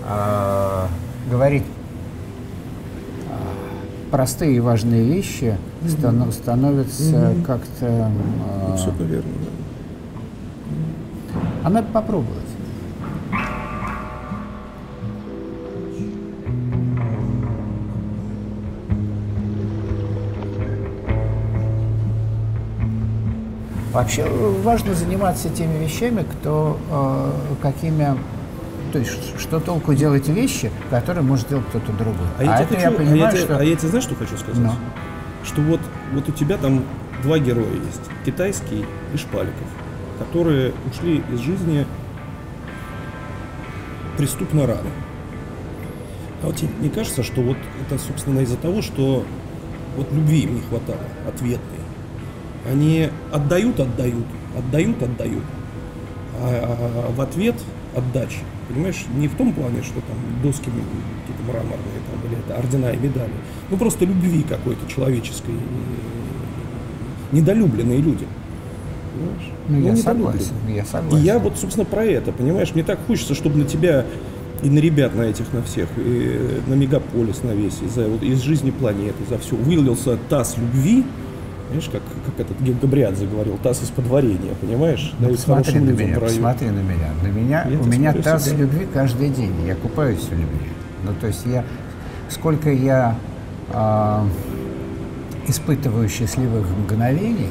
э, 0.06 0.86
говорить 1.30 1.64
э, 1.64 3.32
простые 4.12 4.56
и 4.58 4.60
важные 4.60 5.04
вещи 5.04 5.58
станов- 5.86 6.32
становятся 6.34 7.36
как-то... 7.46 7.86
э, 8.66 8.72
Абсолютно 8.74 9.04
верно. 9.04 9.32
да. 11.34 11.40
а 11.64 11.70
надо 11.70 11.88
Вообще 23.98 24.26
э, 24.28 24.62
важно 24.62 24.94
заниматься 24.94 25.50
теми 25.50 25.84
вещами, 25.84 26.24
кто 26.24 26.78
э, 26.92 27.32
какими, 27.64 28.16
то 28.94 29.00
есть 29.00 29.40
что 29.40 29.60
толку 29.60 29.96
делать 29.96 30.28
вещи, 30.28 30.72
которые 30.92 31.24
может 31.24 31.48
делать 31.48 31.66
кто-то 31.70 31.92
другой. 31.94 32.28
А, 32.38 32.44
я, 32.44 32.60
это 32.60 32.76
тебе 32.76 32.84
я 32.84 32.90
хочу, 32.92 32.96
а, 32.96 33.00
понимаю, 33.00 33.36
я 33.36 33.42
что 33.42 33.58
а 33.58 33.64
я 33.64 33.76
тебе 33.76 33.88
знаешь, 33.88 34.04
что 34.04 34.14
хочу 34.14 34.38
сказать? 34.38 34.62
Ну. 34.62 34.72
Что 35.44 35.62
вот, 35.62 35.80
вот 36.14 36.30
у 36.30 36.32
тебя 36.32 36.58
там 36.58 36.84
два 37.24 37.40
героя 37.40 37.74
есть. 37.74 38.02
Китайский 38.24 38.86
и 39.16 39.18
Шпаликов, 39.18 39.68
которые 40.20 40.74
ушли 40.92 41.24
из 41.34 41.40
жизни 41.40 41.88
преступно 44.16 44.68
рано. 44.68 44.92
А 46.44 46.46
вот 46.46 46.56
тебе 46.56 46.70
не 46.82 46.90
кажется, 46.90 47.24
что 47.24 47.42
вот 47.42 47.58
это, 47.84 48.00
собственно, 48.00 48.42
из-за 48.42 48.58
того, 48.58 48.84
что 48.84 49.26
вот 49.96 50.12
любви 50.12 50.42
им 50.42 50.54
не 50.54 50.62
хватало, 50.62 51.00
ответной. 51.28 51.77
Они 52.70 53.10
отдают, 53.32 53.80
отдают, 53.80 54.26
отдают, 54.58 55.02
отдают. 55.02 55.44
А 56.40 57.12
в 57.16 57.22
ответ 57.22 57.56
отдача. 57.96 58.40
Понимаешь, 58.70 59.06
не 59.16 59.28
в 59.28 59.36
том 59.36 59.54
плане, 59.54 59.82
что 59.82 59.96
там 59.96 60.18
доски 60.44 60.66
какие-то 60.66 61.44
мраморные 61.48 62.00
там, 62.12 62.30
или 62.30 62.40
это 62.40 62.58
ордена 62.60 62.92
и 62.92 62.98
медали. 62.98 63.32
Ну 63.70 63.78
просто 63.78 64.06
любви 64.06 64.44
какой-то 64.44 64.86
человеческой. 64.94 65.54
Недолюбленные 67.32 68.00
люди. 68.00 68.26
Понимаешь? 69.14 69.52
ну, 69.68 69.76
я 69.76 69.92
недолюбленные. 69.94 70.04
согласен, 70.04 70.54
я 70.68 70.82
И 70.84 70.86
согласен. 70.86 71.26
я 71.26 71.40
вот, 71.40 71.58
собственно, 71.58 71.86
про 71.86 72.04
это, 72.06 72.32
понимаешь, 72.32 72.74
мне 72.74 72.84
так 72.84 73.00
хочется, 73.08 73.36
чтобы 73.36 73.58
на 73.58 73.66
тебя 73.66 74.06
и 74.64 74.70
на 74.70 74.80
ребят 74.80 75.14
на 75.16 75.24
этих, 75.24 75.52
на 75.54 75.62
всех, 75.62 75.88
и 75.98 76.62
на 76.68 76.74
мегаполис 76.74 77.44
на 77.44 77.52
весь, 77.52 77.78
и 77.84 77.88
за, 77.88 78.08
вот, 78.08 78.24
из 78.24 78.42
жизни 78.42 78.72
планеты, 78.72 79.18
за 79.30 79.38
все, 79.38 79.56
вылился 79.56 80.18
таз 80.30 80.56
любви, 80.58 81.04
Знаешь, 81.70 81.90
как, 81.92 82.02
как 82.26 82.40
этот 82.46 82.62
Ге- 82.62 82.74
Габриадзе 82.82 83.26
говорил, 83.28 83.58
таз 83.62 83.84
из 83.84 83.90
подварения, 83.90 84.54
понимаешь? 84.62 85.14
Ну, 85.20 85.28
Да, 85.28 85.34
посмотри 85.34 85.80
на 85.80 85.90
меня, 85.92 86.16
раю. 86.20 86.22
посмотри 86.22 86.70
на 86.70 86.80
меня. 86.80 87.10
На 87.22 87.28
меня 87.28 87.68
Я 87.70 87.80
у 87.80 87.84
меня 87.86 88.14
таз 88.14 88.44
всегда. 88.44 88.60
любви 88.62 88.88
каждый 88.94 89.30
день. 89.30 89.54
Я 89.66 89.76
купаюсь 89.76 90.22
в 90.24 90.32
любви. 90.32 90.70
Ну, 91.04 91.12
то 91.20 91.28
есть 91.28 91.46
я 91.46 91.64
сколько 92.30 92.70
я 92.72 93.16
э, 93.74 94.24
испытываю 95.48 96.10
счастливых 96.10 96.66
мгновений 96.70 97.50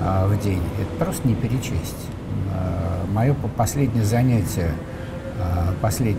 э, 0.00 0.26
в 0.26 0.42
день, 0.42 0.62
это 0.80 1.04
просто 1.04 1.26
не 1.26 1.34
перечесть. 1.34 2.06
Э, 2.52 3.04
мое 3.12 3.34
последнее 3.56 4.04
занятие, 4.04 4.70
э, 5.38 5.72
послед, 5.80 6.16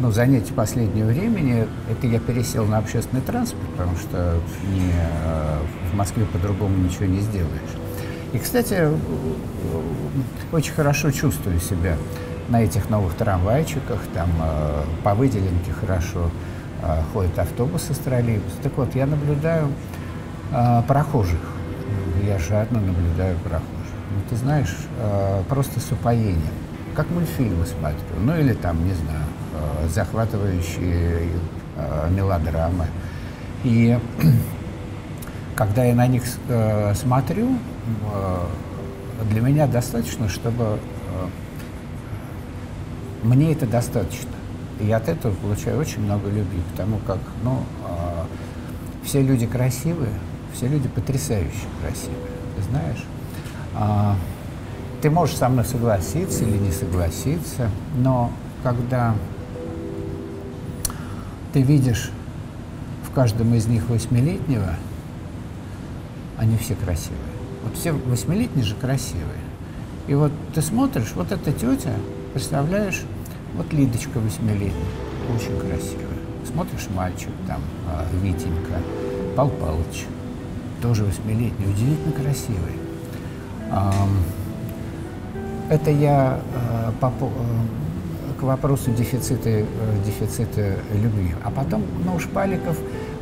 ну, 0.00 0.10
занятие 0.10 0.52
последнего 0.52 1.06
времени, 1.06 1.66
это 1.90 2.06
я 2.06 2.18
пересел 2.18 2.66
на 2.66 2.78
общественный 2.78 3.22
транспорт, 3.22 3.68
потому 3.70 3.96
что 3.96 4.40
не, 4.72 4.90
э, 4.92 5.58
в 5.92 5.96
Москве 5.96 6.24
по-другому 6.26 6.76
ничего 6.76 7.06
не 7.06 7.20
сделаешь. 7.20 7.74
И, 8.32 8.38
кстати, 8.38 8.88
очень 10.52 10.72
хорошо 10.72 11.10
чувствую 11.10 11.60
себя 11.60 11.96
на 12.48 12.62
этих 12.62 12.90
новых 12.90 13.14
трамвайчиках, 13.14 14.00
там 14.12 14.30
э, 14.42 14.82
по 15.02 15.14
выделенке 15.14 15.72
хорошо 15.72 16.30
э, 16.82 17.00
ходят 17.12 17.38
автобусы 17.38 17.94
с 17.94 17.98
троллейбусом. 17.98 18.58
Так 18.62 18.76
вот, 18.76 18.94
я 18.94 19.06
наблюдаю 19.06 19.68
э, 20.52 20.82
прохожих, 20.86 21.40
я 22.26 22.38
жадно 22.38 22.80
наблюдаю 22.80 23.36
прохожих. 23.38 23.70
Ну, 24.10 24.20
ты 24.28 24.36
знаешь, 24.36 24.76
э, 24.98 25.42
просто 25.48 25.80
с 25.80 25.90
упоением, 25.92 26.42
как 26.94 27.10
мультфильмы 27.10 27.66
смотрю, 27.66 27.98
ну 28.20 28.36
или 28.36 28.52
там, 28.52 28.84
не 28.84 28.92
знаю, 28.94 29.24
э, 29.24 29.33
захватывающие 29.88 31.28
э, 31.76 32.10
мелодрамы. 32.10 32.86
И 33.64 33.98
когда 35.56 35.84
я 35.84 35.94
на 35.94 36.06
них 36.06 36.24
э, 36.48 36.94
смотрю, 36.94 37.58
э, 38.12 38.38
для 39.30 39.40
меня 39.40 39.66
достаточно, 39.66 40.28
чтобы 40.28 40.78
мне 43.22 43.52
это 43.52 43.66
достаточно. 43.66 44.30
И 44.80 44.90
от 44.90 45.08
этого 45.08 45.32
получаю 45.34 45.78
очень 45.78 46.02
много 46.02 46.28
любви, 46.28 46.60
потому 46.72 46.98
как, 47.06 47.18
ну, 47.42 47.62
все 49.04 49.22
люди 49.22 49.46
красивые, 49.46 50.12
все 50.54 50.68
люди 50.68 50.88
потрясающе 50.88 51.66
красивые, 51.80 52.18
ты 52.56 52.62
знаешь. 52.62 53.04
Э, 53.74 54.14
ты 55.02 55.10
можешь 55.10 55.36
со 55.36 55.48
мной 55.48 55.64
согласиться 55.64 56.44
или 56.44 56.56
не 56.56 56.72
согласиться, 56.72 57.68
но 57.96 58.32
когда 58.62 59.14
ты 61.54 61.62
видишь 61.62 62.10
в 63.08 63.14
каждом 63.14 63.54
из 63.54 63.68
них 63.68 63.88
восьмилетнего, 63.88 64.74
они 66.36 66.56
все 66.56 66.74
красивые. 66.74 67.20
Вот 67.62 67.76
все 67.76 67.92
восьмилетние 67.92 68.64
же 68.64 68.74
красивые. 68.74 69.38
И 70.08 70.14
вот 70.14 70.32
ты 70.52 70.60
смотришь, 70.60 71.12
вот 71.14 71.30
эта 71.30 71.52
тетя, 71.52 71.94
представляешь, 72.32 73.02
вот 73.54 73.72
Лидочка 73.72 74.18
восьмилетняя, 74.18 74.74
очень 75.32 75.56
красивая. 75.60 76.18
Смотришь, 76.44 76.88
мальчик 76.92 77.30
там, 77.46 77.60
а, 77.88 78.04
Витенька, 78.20 78.80
Пал 79.36 79.48
Палыч, 79.48 80.06
тоже 80.82 81.04
восьмилетний, 81.04 81.66
удивительно 81.66 82.12
красивый. 82.12 82.74
Это 85.70 85.90
я 85.92 86.40
а, 86.52 86.92
по, 87.00 87.12
вопросу 88.44 88.90
дефицита, 88.92 89.50
э, 89.50 89.64
дефицита 90.04 90.76
любви. 90.94 91.34
А 91.42 91.50
потом, 91.50 91.82
ну, 92.04 92.18
Шпаликов, 92.18 92.76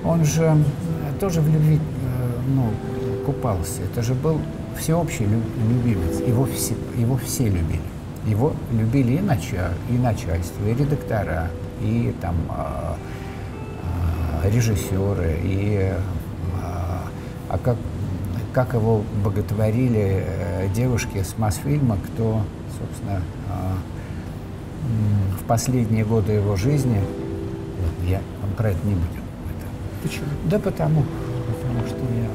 он 0.04 0.24
же 0.24 0.56
тоже 1.20 1.40
в 1.40 1.48
любви, 1.48 1.76
э, 1.76 2.40
ну, 2.54 2.70
купался. 3.24 3.82
Это 3.82 4.02
же 4.02 4.14
был 4.14 4.40
всеобщий 4.78 5.26
любимец. 5.26 6.20
Его 6.26 6.46
все, 6.46 6.74
его 6.96 7.16
все 7.16 7.44
любили. 7.44 7.80
Его 8.26 8.52
любили 8.72 9.14
и, 9.14 9.20
нача, 9.20 9.70
и 9.90 9.94
начальство, 9.94 10.64
и 10.66 10.74
редактора, 10.74 11.50
и 11.80 12.14
там 12.20 12.36
режиссеры, 14.44 15.38
и 15.42 15.92
а, 17.52 17.58
как, 17.58 17.76
как 18.52 18.74
его 18.74 19.02
боготворили 19.22 20.24
э, 20.26 20.68
девушки 20.74 21.22
с 21.22 21.36
Мосфильма, 21.36 21.98
кто, 21.98 22.40
собственно, 22.78 23.20
в 25.42 25.46
последние 25.46 26.04
годы 26.04 26.32
его 26.32 26.56
жизни, 26.56 27.00
я 28.08 28.20
про 28.56 28.70
это 28.70 28.86
не 28.86 28.94
будем. 28.94 29.22
Почему? 30.02 30.26
Да 30.50 30.58
потому, 30.58 31.04
потому 31.46 31.86
что 31.86 31.96
я 31.96 32.28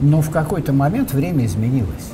Но 0.00 0.20
в 0.20 0.30
какой-то 0.30 0.72
момент 0.72 1.12
время 1.12 1.44
изменилось. 1.44 2.12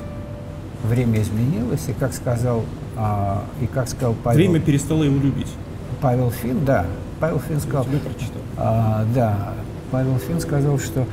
Время 0.85 1.21
изменилось, 1.21 1.83
и 1.89 1.93
как 1.93 2.15
сказал, 2.15 2.65
а, 2.97 3.45
и 3.61 3.67
как 3.67 3.89
сказал 3.89 4.15
Павел... 4.25 4.39
Время 4.39 4.61
перестало 4.61 5.05
его 5.05 5.17
любить. 5.17 5.53
Павел 6.01 6.31
Фин, 6.31 6.65
да. 6.65 6.87
Павел 7.21 7.41
Фин 7.41 7.61
сказал... 7.61 7.87
Я 7.93 7.99
прочитал. 7.99 8.43
А, 8.57 9.05
да. 9.15 9.55
Павел 9.91 10.19
Фин 10.19 10.41
сказал, 10.41 10.79
что 10.79 11.07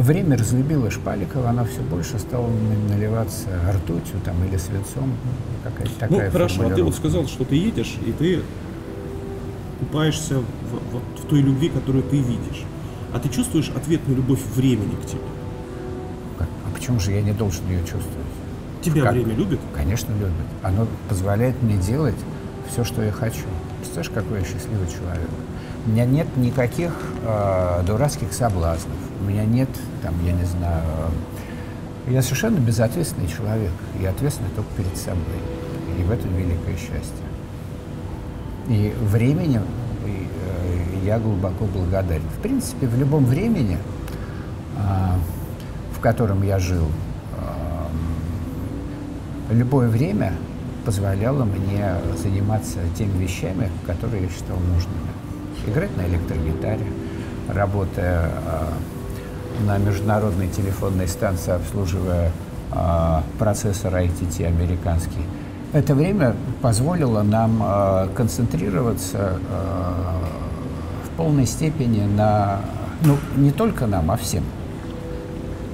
время 0.00 0.36
разлюбило 0.36 0.90
Шпаликова, 0.90 1.50
она 1.50 1.64
все 1.64 1.80
больше 1.80 2.18
стала 2.18 2.48
наливаться 2.88 3.48
ртутью 3.72 4.20
там, 4.24 4.36
или 4.44 4.56
свинцом. 4.56 5.14
Какая-то 5.64 5.90
ну, 5.92 5.98
такая 5.98 6.26
ну, 6.26 6.32
хорошо, 6.32 6.66
а 6.66 6.70
ты 6.70 6.82
вот 6.82 6.94
сказал, 6.94 7.26
что 7.26 7.44
ты 7.44 7.56
едешь, 7.56 7.96
и 8.06 8.12
ты 8.12 8.40
купаешься 9.80 10.38
в, 10.38 10.42
в, 10.42 11.22
в 11.22 11.28
той 11.28 11.40
любви, 11.40 11.68
которую 11.68 12.04
ты 12.04 12.16
видишь. 12.16 12.64
А 13.12 13.18
ты 13.18 13.28
чувствуешь 13.28 13.70
ответную 13.74 14.16
любовь 14.16 14.40
времени 14.54 14.94
к 15.02 15.06
тебе? 15.06 15.20
Почему 16.88 17.00
же 17.00 17.12
я 17.12 17.20
не 17.20 17.32
должен 17.32 17.66
ее 17.68 17.80
чувствовать? 17.80 18.26
Тебя 18.82 19.02
как? 19.02 19.12
время 19.12 19.34
любит? 19.34 19.60
Конечно, 19.74 20.12
любит. 20.12 20.32
Оно 20.62 20.86
позволяет 21.08 21.60
мне 21.62 21.76
делать 21.76 22.14
все, 22.70 22.84
что 22.84 23.02
я 23.02 23.12
хочу. 23.12 23.44
Представляешь, 23.80 24.10
какой 24.14 24.38
я 24.38 24.44
счастливый 24.44 24.86
человек. 24.86 25.28
У 25.88 25.90
меня 25.90 26.04
нет 26.04 26.26
никаких 26.36 26.92
э, 27.24 27.82
дурацких 27.86 28.34
соблазнов. 28.34 28.98
У 29.22 29.24
меня 29.24 29.46
нет, 29.46 29.70
там, 30.02 30.12
я 30.22 30.32
не 30.32 30.44
знаю, 30.44 30.84
э, 32.06 32.12
я 32.12 32.20
совершенно 32.20 32.58
безответственный 32.58 33.26
человек. 33.26 33.72
Я 33.98 34.10
ответственный 34.10 34.50
только 34.50 34.68
перед 34.76 34.94
собой. 34.98 35.22
И 35.98 36.02
в 36.02 36.10
этом 36.10 36.34
великое 36.36 36.76
счастье. 36.76 37.24
И 38.68 38.92
временем 39.00 39.62
э, 40.04 41.06
я 41.06 41.18
глубоко 41.18 41.64
благодарен. 41.64 42.28
В 42.36 42.42
принципе, 42.42 42.86
в 42.86 42.98
любом 42.98 43.24
времени 43.24 43.78
э, 44.76 44.80
в 45.96 46.00
котором 46.00 46.42
я 46.42 46.58
жил, 46.58 46.84
эм, 49.50 49.56
любое 49.56 49.88
время 49.88 50.34
позволяло 50.84 51.44
мне 51.44 51.94
заниматься 52.22 52.78
теми 52.96 53.22
вещами, 53.22 53.70
которые 53.86 54.24
я 54.24 54.28
считал 54.28 54.58
нужными. 54.58 55.17
Играть 55.66 55.94
на 55.96 56.06
электрогитаре, 56.06 56.86
работая 57.48 58.30
э, 58.30 59.64
на 59.66 59.78
международной 59.78 60.48
телефонной 60.48 61.08
станции, 61.08 61.52
обслуживая 61.52 62.30
э, 62.72 63.20
процессор 63.38 63.94
ITT 63.94 64.46
американский. 64.46 65.20
Это 65.72 65.94
время 65.94 66.34
позволило 66.62 67.22
нам 67.22 67.62
э, 67.62 68.08
концентрироваться 68.14 69.38
в 71.04 71.16
полной 71.16 71.46
степени 71.46 72.06
на, 72.06 72.60
ну, 73.02 73.16
не 73.36 73.50
только 73.50 73.86
нам, 73.86 74.10
а 74.10 74.16
всем. 74.16 74.44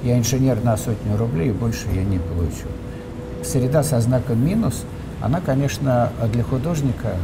Я 0.03 0.17
инженер 0.17 0.63
на 0.63 0.75
сотню 0.75 1.17
рублей, 1.17 1.49
и 1.49 1.53
больше 1.53 1.87
я 1.93 2.03
не 2.03 2.17
получу. 2.17 2.67
Среда 3.43 3.83
со 3.83 4.01
знаком 4.01 4.43
минус, 4.43 4.83
она, 5.21 5.39
конечно, 5.39 6.09
для 6.33 6.43
художника 6.43 7.15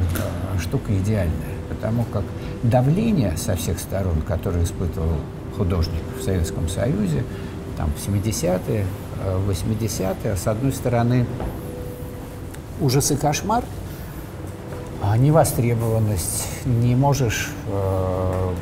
штука 0.59 0.97
идеальная, 0.97 1.55
потому 1.69 2.05
как 2.05 2.23
давление 2.63 3.37
со 3.37 3.55
всех 3.55 3.79
сторон, 3.79 4.21
которое 4.21 4.63
испытывал 4.63 5.17
художник 5.57 6.01
в 6.19 6.23
Советском 6.23 6.69
Союзе, 6.69 7.23
там, 7.77 7.91
в 7.91 8.07
70-е, 8.07 8.85
80-е, 9.47 10.15
э, 10.23 10.35
с 10.35 10.47
одной 10.47 10.71
стороны, 10.71 11.25
ужас 12.79 13.11
и 13.11 13.15
кошмар, 13.15 13.63
а 15.01 15.17
невостребованность, 15.17 16.47
не 16.65 16.95
можешь 16.95 17.49
э, 17.67 18.53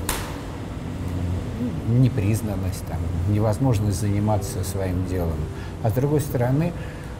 непризнанность, 1.90 2.86
там, 2.88 3.00
невозможность 3.34 4.00
заниматься 4.00 4.64
своим 4.64 5.06
делом. 5.08 5.36
А 5.84 5.90
с 5.90 5.94
другой 5.94 6.22
стороны, 6.22 6.72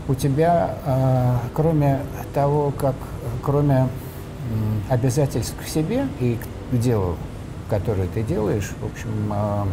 у 0.08 0.16
тебя, 0.16 0.76
э, 0.86 1.36
кроме 1.54 2.00
того, 2.34 2.72
как, 2.72 2.96
кроме 3.44 3.88
обязательств 4.90 5.54
к 5.64 5.68
себе 5.68 6.08
и 6.20 6.36
к 6.36 6.59
делу, 6.78 7.18
которое 7.70 8.08
ты 8.08 8.24
делаешь, 8.24 8.72
в 8.82 8.86
общем, 8.86 9.32
э, 9.32 9.66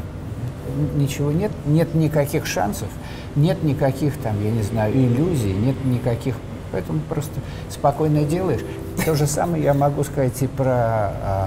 ничего 0.97 1.33
нет, 1.33 1.53
нет 1.67 1.95
никаких 1.95 2.47
шансов, 2.47 2.89
нет 3.35 3.63
никаких 3.63 4.17
там, 4.19 4.43
я 4.43 4.51
не 4.51 4.63
знаю, 4.63 4.95
иллюзий, 4.95 5.53
нет 5.53 5.77
никаких, 5.85 6.37
поэтому 6.73 7.01
просто 7.09 7.41
спокойно 7.71 8.25
делаешь. 8.25 8.63
То 9.05 9.15
же 9.15 9.27
самое 9.27 9.63
я 9.63 9.75
могу 9.75 10.05
сказать 10.05 10.41
и 10.43 10.47
про 10.47 11.13
э, 11.23 11.47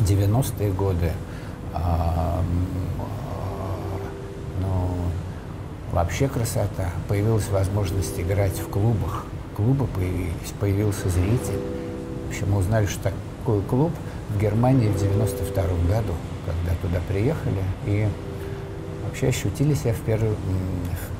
90-е 0.00 0.72
годы. 0.72 1.12
А, 1.72 2.40
ну, 4.60 4.88
вообще 5.92 6.28
красота. 6.28 6.90
Появилась 7.08 7.48
возможность 7.48 8.18
играть 8.18 8.58
в 8.58 8.68
клубах. 8.68 9.26
Клубы 9.56 9.86
появились, 9.86 10.52
появился 10.58 11.08
зритель. 11.08 11.60
В 12.26 12.28
общем, 12.30 12.50
мы 12.50 12.58
узнали, 12.58 12.86
что 12.86 13.10
такой 13.44 13.62
клуб 13.62 13.92
в 14.30 14.38
Германии 14.40 14.88
в 14.88 14.98
92 14.98 15.62
году, 15.88 16.14
когда 16.44 16.76
туда 16.82 17.00
приехали, 17.08 17.62
и 17.86 18.08
вообще 19.04 19.28
ощутили 19.28 19.74
себя 19.74 19.94
в 19.94 20.00
первый, 20.00 20.30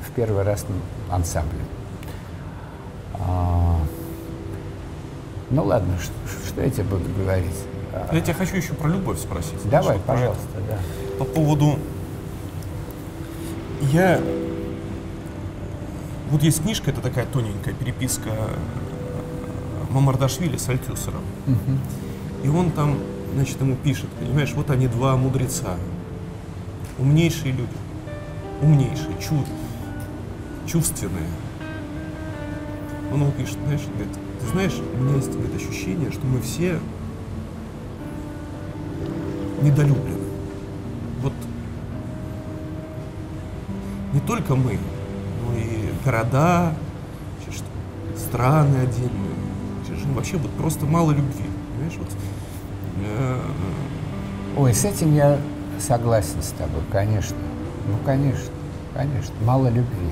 в 0.07 0.11
первый 0.15 0.43
раз 0.43 0.65
ансамблем. 1.09 1.65
А, 3.19 3.79
ну 5.49 5.63
ладно, 5.63 5.93
что, 5.99 6.47
что 6.47 6.61
я 6.61 6.69
тебе 6.69 6.83
буду 6.83 7.05
говорить? 7.17 7.55
Я 8.11 8.21
тебя 8.21 8.33
хочу 8.33 8.55
еще 8.55 8.73
про 8.73 8.89
любовь 8.89 9.19
спросить. 9.19 9.67
Давай, 9.69 9.99
пожалуйста, 9.99 10.43
да. 10.67 10.77
По 11.17 11.25
поводу... 11.25 11.79
Я... 13.81 14.19
Вот 16.29 16.43
есть 16.43 16.61
книжка, 16.61 16.91
это 16.91 17.01
такая 17.01 17.25
тоненькая 17.25 17.73
переписка 17.73 18.29
Мамардашвили 19.89 20.57
с 20.57 20.67
Альтюсером. 20.67 21.21
И 22.47 22.49
он 22.49 22.71
там, 22.71 22.97
значит, 23.33 23.59
ему 23.59 23.75
пишет, 23.75 24.07
понимаешь, 24.21 24.53
вот 24.55 24.69
они 24.69 24.87
два 24.87 25.17
мудреца, 25.17 25.75
умнейшие 26.97 27.51
люди, 27.51 27.67
умнейшие, 28.61 29.17
чуд, 29.19 29.45
чувственные. 30.65 31.27
Он 33.11 33.19
ему 33.19 33.31
пишет, 33.33 33.57
знаешь, 33.65 33.81
говорит, 33.93 34.13
ты 34.39 34.47
знаешь, 34.47 34.73
у 34.93 35.03
меня 35.03 35.15
есть 35.17 35.29
говорит, 35.29 35.55
ощущение, 35.57 36.09
что 36.09 36.25
мы 36.25 36.41
все 36.41 36.79
недолюблены. 39.61 40.23
Вот 41.21 41.33
не 44.13 44.21
только 44.21 44.55
мы, 44.55 44.79
но 45.43 45.59
и 45.59 45.89
города, 46.05 46.73
страны 48.15 48.77
отдельные. 48.77 49.35
Что 49.85 50.07
вообще 50.13 50.37
вот 50.37 50.51
просто 50.51 50.85
мало 50.85 51.11
любви. 51.11 51.43
Понимаешь, 51.73 51.97
вот, 51.99 52.07
Ой, 54.57 54.73
с 54.73 54.85
этим 54.85 55.13
я 55.13 55.37
согласен 55.79 56.41
с 56.41 56.49
тобой, 56.49 56.81
конечно. 56.91 57.37
Ну, 57.87 57.93
конечно, 58.05 58.51
конечно. 58.93 59.33
Мало 59.45 59.67
любви. 59.67 60.09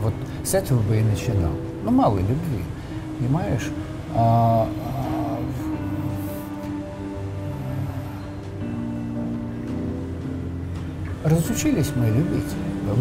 Вот 0.00 0.12
с 0.44 0.54
этого 0.54 0.80
бы 0.80 0.98
и 0.98 1.02
начинал. 1.02 1.52
Ну, 1.84 1.90
мало 1.90 2.18
любви. 2.18 2.64
Понимаешь? 3.18 3.70
А, 4.16 4.68
а, 4.84 5.38
разучились 11.28 11.92
мы 11.94 12.06
любить. 12.06 12.52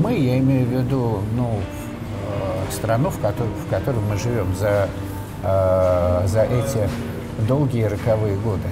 Мы, 0.01 0.13
я 0.13 0.37
имею 0.39 0.65
в 0.65 0.71
виду, 0.71 1.19
ну, 1.35 1.59
э, 1.59 2.71
страну, 2.71 3.09
в 3.09 3.19
которой, 3.19 3.49
в 3.65 3.69
которой 3.69 3.99
мы 4.09 4.17
живем 4.17 4.55
за, 4.55 4.87
э, 5.43 6.27
за 6.27 6.43
эти 6.43 6.89
долгие 7.47 7.83
роковые 7.83 8.37
годы. 8.37 8.69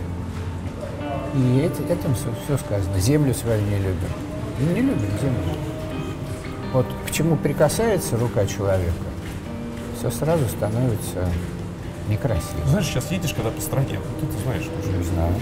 И 1.34 1.60
эти- 1.60 1.82
этим 1.92 2.14
все, 2.16 2.28
все 2.46 2.58
сказано. 2.58 3.00
Землю 3.00 3.34
свою 3.34 3.62
не 3.62 3.78
любим. 3.78 4.10
Мы 4.60 4.74
не 4.74 4.82
любим 4.82 5.10
землю. 5.22 5.56
Вот 6.74 6.86
к 7.08 7.12
чему 7.12 7.36
прикасается 7.36 8.18
рука 8.18 8.46
человека, 8.46 8.94
все 9.98 10.10
сразу 10.12 10.46
становится 10.48 11.28
некрасиво. 12.10 12.66
знаешь, 12.68 12.86
сейчас 12.88 13.12
едешь 13.12 13.34
когда 13.34 13.50
по 13.52 13.62
стране, 13.62 14.00
вот 14.00 14.30
ты 14.32 14.38
знаешь 14.44 14.64
уже. 14.84 14.98
Не 14.98 15.04
знаю. 15.04 15.34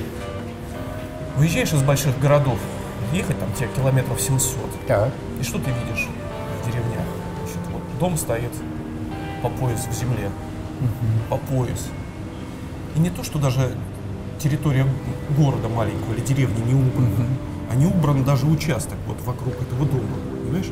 Выезжаешь 1.38 1.74
из 1.74 1.82
больших 1.84 2.20
городов, 2.20 2.60
ехать 3.14 3.40
там 3.40 3.52
тебе 3.54 3.70
километров 3.76 4.20
700. 4.22 4.58
Так. 4.88 5.12
И 5.40 5.44
что 5.44 5.58
ты 5.58 5.72
видишь 5.72 6.08
в 6.62 6.66
деревнях? 6.66 7.06
Значит, 7.44 7.60
вот 7.72 7.82
дом 8.00 8.18
стоит 8.18 8.52
по 9.42 9.50
пояс 9.50 9.88
в 9.90 9.94
земле. 9.94 10.30
По 11.30 11.38
пояс. 11.38 11.88
И 12.96 13.00
не 13.00 13.10
то, 13.10 13.24
что 13.24 13.40
даже 13.40 13.72
территория 14.40 14.86
города 15.38 15.68
маленького 15.70 16.14
или 16.14 16.22
деревни 16.22 16.62
не 16.66 16.74
убрана, 16.74 17.28
а 17.70 17.76
не 17.76 17.86
убран 17.86 18.24
даже 18.24 18.46
участок 18.46 18.98
вот 19.08 19.22
вокруг 19.22 19.54
этого 19.62 19.86
дома. 19.86 20.18
Понимаешь? 20.44 20.72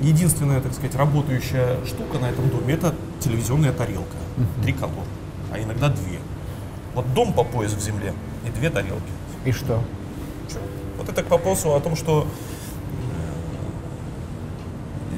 Единственная, 0.00 0.60
так 0.60 0.72
сказать, 0.72 0.94
работающая 0.94 1.84
штука 1.84 2.18
на 2.18 2.30
этом 2.30 2.48
доме 2.48 2.74
это 2.74 2.94
телевизионная 3.20 3.72
тарелка. 3.72 4.16
Три 4.62 4.72
колонны, 4.72 5.02
а 5.52 5.58
иногда 5.60 5.88
две. 5.88 6.20
Вот 6.94 7.12
дом 7.14 7.32
по 7.32 7.44
пояс 7.44 7.72
в 7.72 7.80
земле 7.80 8.14
и 8.46 8.50
две 8.50 8.70
тарелки. 8.70 9.02
И 9.44 9.52
что? 9.52 9.82
Вот 10.96 11.08
это 11.08 11.22
к 11.22 11.30
вопросу 11.30 11.74
о 11.74 11.80
том, 11.80 11.96
что 11.96 12.26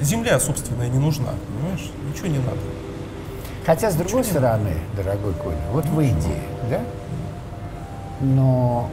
э, 0.01 0.05
земля 0.05 0.39
собственная 0.41 0.89
не 0.89 0.99
нужна, 0.99 1.33
понимаешь? 1.49 1.91
Ничего 2.09 2.29
не 2.29 2.39
надо. 2.39 2.61
Хотя, 3.65 3.91
с 3.91 3.95
другой 3.95 4.25
стороны, 4.25 4.73
дорогой 4.97 5.35
Коля, 5.35 5.61
вот 5.73 5.87
в 5.87 6.01
Индии, 6.01 6.43
да? 6.69 6.81
Но... 8.21 8.89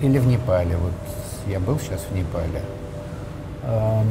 Или 0.00 0.18
в 0.18 0.26
Непале, 0.26 0.76
вот 0.76 0.92
я 1.46 1.60
был 1.60 1.78
сейчас 1.78 2.00
в 2.10 2.14
Непале. 2.14 2.60
Ам, 3.64 4.06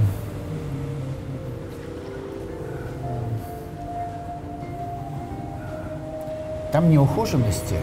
Там 6.72 6.90
неухоженности 6.90 7.76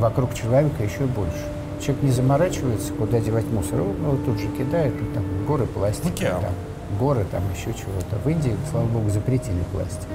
вокруг 0.00 0.34
человека 0.34 0.82
еще 0.82 1.04
больше. 1.06 1.44
Человек 1.80 2.02
не 2.02 2.10
заморачивается, 2.10 2.92
куда 2.92 3.20
девать 3.20 3.46
мусор. 3.46 3.82
Он 3.82 3.90
его 3.90 4.16
тут 4.26 4.38
же 4.38 4.48
кидает, 4.48 4.92
ну, 5.00 5.14
там 5.14 5.24
горы 5.46 5.66
пластика, 5.66 6.40
там, 6.40 6.98
горы, 6.98 7.24
там 7.30 7.42
еще 7.54 7.72
чего-то. 7.72 8.16
В 8.24 8.28
Индии, 8.28 8.56
слава 8.70 8.86
богу, 8.86 9.08
запретили 9.10 9.62
пластик. 9.72 10.08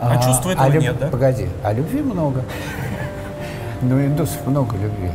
Вот. 0.00 0.12
А 0.12 0.22
чувства 0.22 0.50
этого 0.50 0.68
люб- 0.68 0.82
нет, 0.82 0.98
да? 0.98 1.08
Погоди, 1.08 1.48
а 1.64 1.72
любви 1.72 2.02
много. 2.02 2.42
Ну, 3.82 4.00
индусов 4.04 4.46
много 4.46 4.76
любви. 4.76 5.10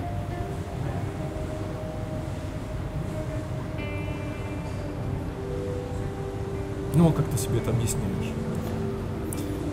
Ну, 6.95 7.09
а 7.09 7.11
как 7.11 7.25
ты 7.27 7.37
себе 7.37 7.57
это 7.57 7.71
объясняешь? 7.71 8.31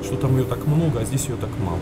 Что 0.03 0.17
там 0.17 0.37
ее 0.39 0.45
так 0.45 0.67
много, 0.67 1.01
а 1.01 1.05
здесь 1.05 1.27
ее 1.27 1.37
так 1.37 1.51
мало. 1.61 1.79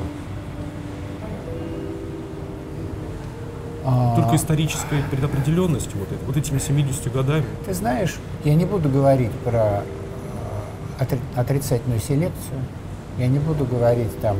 А, 3.84 4.16
Только 4.16 4.36
историческая 4.36 5.02
предопределенность 5.10 5.94
вот, 5.94 6.10
это, 6.12 6.22
вот 6.26 6.36
этими 6.36 6.58
70 6.58 7.10
годами. 7.12 7.44
Ты 7.64 7.72
знаешь, 7.72 8.16
я 8.44 8.54
не 8.54 8.66
буду 8.66 8.88
говорить 8.90 9.30
про 9.44 9.82
э, 10.98 11.04
отри- 11.04 11.20
отрицательную 11.36 12.00
селекцию, 12.00 12.58
я 13.18 13.26
не 13.26 13.38
буду 13.38 13.64
говорить 13.64 14.18
там... 14.20 14.36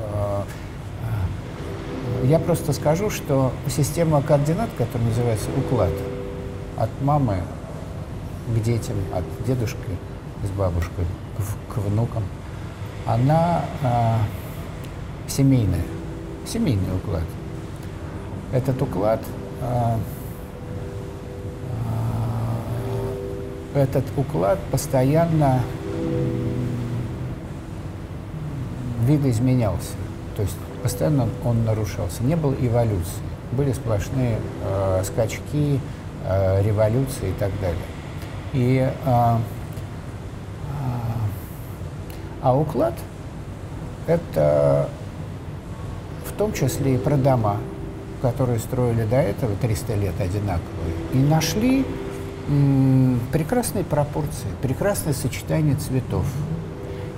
э, 0.00 0.42
э, 2.22 2.26
Я 2.26 2.38
просто 2.38 2.72
скажу, 2.72 3.10
что 3.10 3.52
система 3.68 4.20
координат, 4.22 4.70
которая 4.76 5.08
называется 5.08 5.48
уклад, 5.56 5.92
от 6.76 6.90
мамы 7.02 7.36
к 8.54 8.62
детям, 8.62 8.96
от 9.14 9.24
дедушки 9.46 9.78
с 10.42 10.50
бабушкой 10.50 11.06
к, 11.36 11.74
к 11.74 11.78
внукам, 11.78 12.24
она 13.06 13.64
э, 13.82 14.16
семейная, 15.28 15.84
семейный 16.46 16.96
уклад. 16.96 17.22
Этот 18.52 18.80
уклад 18.82 19.20
э, 19.60 19.96
этот 23.74 24.04
уклад 24.16 24.58
постоянно 24.70 25.60
видоизменялся. 29.04 29.92
То 30.36 30.42
есть 30.42 30.56
постоянно 30.82 31.28
он 31.44 31.64
нарушался. 31.64 32.22
Не 32.22 32.36
было 32.36 32.54
эволюции. 32.60 33.22
Были 33.52 33.72
сплошные 33.72 34.38
э, 34.62 35.02
скачки, 35.04 35.80
э, 36.24 36.62
революции 36.62 37.30
и 37.30 37.32
так 37.38 37.50
далее. 37.60 37.78
И, 38.52 38.78
э, 38.78 38.92
а, 39.06 39.40
а 42.42 42.56
уклад– 42.56 42.94
это 44.06 44.88
в 46.26 46.32
том 46.32 46.52
числе 46.52 46.96
и 46.96 46.98
про 46.98 47.16
дома, 47.16 47.58
которые 48.22 48.58
строили 48.58 49.04
до 49.04 49.16
этого 49.16 49.54
300 49.56 49.94
лет 49.94 50.20
одинаковые, 50.20 50.94
и 51.12 51.18
нашли 51.18 51.86
прекрасные 53.32 53.84
пропорции, 53.84 54.48
прекрасное 54.60 55.14
сочетание 55.14 55.76
цветов. 55.76 56.26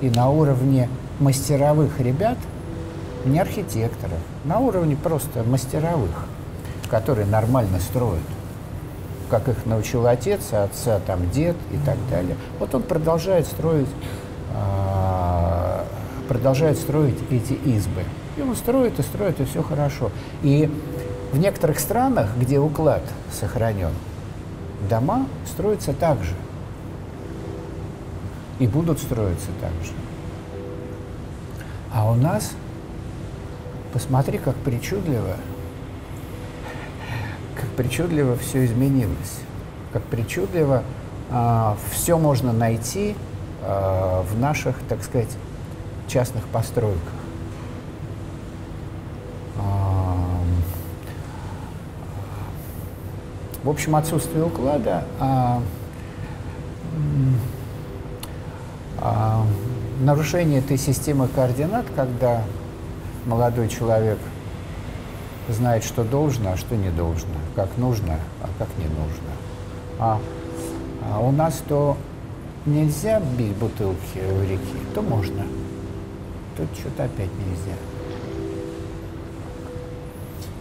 И 0.01 0.11
на 0.11 0.29
уровне 0.31 0.89
мастеровых 1.21 2.01
ребят, 2.01 2.39
не 3.25 3.41
архитекторов, 3.41 4.19
на 4.45 4.59
уровне 4.59 4.97
просто 4.97 5.43
мастеровых, 5.43 6.27
которые 6.89 7.27
нормально 7.27 7.81
строят, 7.81 8.23
как 9.31 9.49
их 9.49 9.67
научил 9.67 10.07
отец, 10.07 10.41
а 10.53 10.65
отца 10.65 11.01
там 11.07 11.29
дед 11.31 11.57
и 11.73 11.79
так 11.85 11.97
далее. 12.11 12.37
Вот 12.59 12.75
он 12.75 12.83
продолжает 12.83 13.47
строить, 13.47 13.89
а, 14.55 15.85
продолжает 16.29 16.79
строить 16.79 17.19
эти 17.31 17.55
избы. 17.55 18.03
И 18.37 18.43
он 18.43 18.55
строит 18.55 18.99
и 18.99 19.03
строит, 19.03 19.41
и 19.41 19.45
все 19.45 19.63
хорошо. 19.63 20.11
И 20.43 20.71
в 21.33 21.39
некоторых 21.39 21.81
странах, 21.81 22.29
где 22.39 22.59
уклад 22.59 23.03
сохранен, 23.33 23.93
дома 24.89 25.27
строятся 25.47 25.93
так 25.93 26.23
же. 26.23 26.35
И 28.59 28.67
будут 28.67 28.99
строиться 29.01 29.49
так 29.61 29.73
же. 29.85 29.93
А 31.97 32.05
у 32.05 32.15
нас, 32.15 32.53
посмотри, 33.95 34.37
как 34.37 34.55
причудливо, 34.57 35.37
как 37.55 37.71
причудливо 37.71 38.37
все 38.37 38.67
изменилось. 38.67 39.41
Как 39.95 40.03
причудливо 40.03 40.83
а, 41.31 41.75
все 41.91 42.19
можно 42.19 42.53
найти 42.53 43.17
а, 43.63 44.23
в 44.25 44.39
наших, 44.39 44.77
так 44.91 45.03
сказать, 45.03 45.35
частных 46.07 46.45
постройках. 46.49 47.01
В 53.65 53.71
общем, 53.71 53.97
отсутствие 53.97 54.45
уклада, 54.45 55.05
а, 55.19 55.63
нарушение 60.01 60.61
этой 60.61 60.79
системы 60.79 61.29
координат, 61.29 61.87
когда 61.95 62.43
молодой 63.25 63.69
человек 63.69 64.19
знает, 65.49 65.85
что 65.85 66.05
должно, 66.05 66.53
а 66.53 66.57
что 66.57 66.77
не 66.77 66.91
должно, 66.91 67.35
как 67.55 67.77
нужно, 67.77 68.19
а 68.43 68.49
как 68.59 68.69
не 68.79 68.85
нужно. 68.85 69.31
А, 69.99 70.21
а 71.11 71.21
у 71.21 71.31
нас 71.31 71.63
то 71.67 71.97
нельзя 72.67 73.21
бить 73.21 73.57
бутылки 73.57 74.19
в 74.19 74.43
реки, 74.43 74.79
то 74.95 75.03
можно. 75.03 75.45
Тут 76.57 76.69
что-то 76.79 77.05
опять 77.05 77.31
нельзя. 77.35 77.77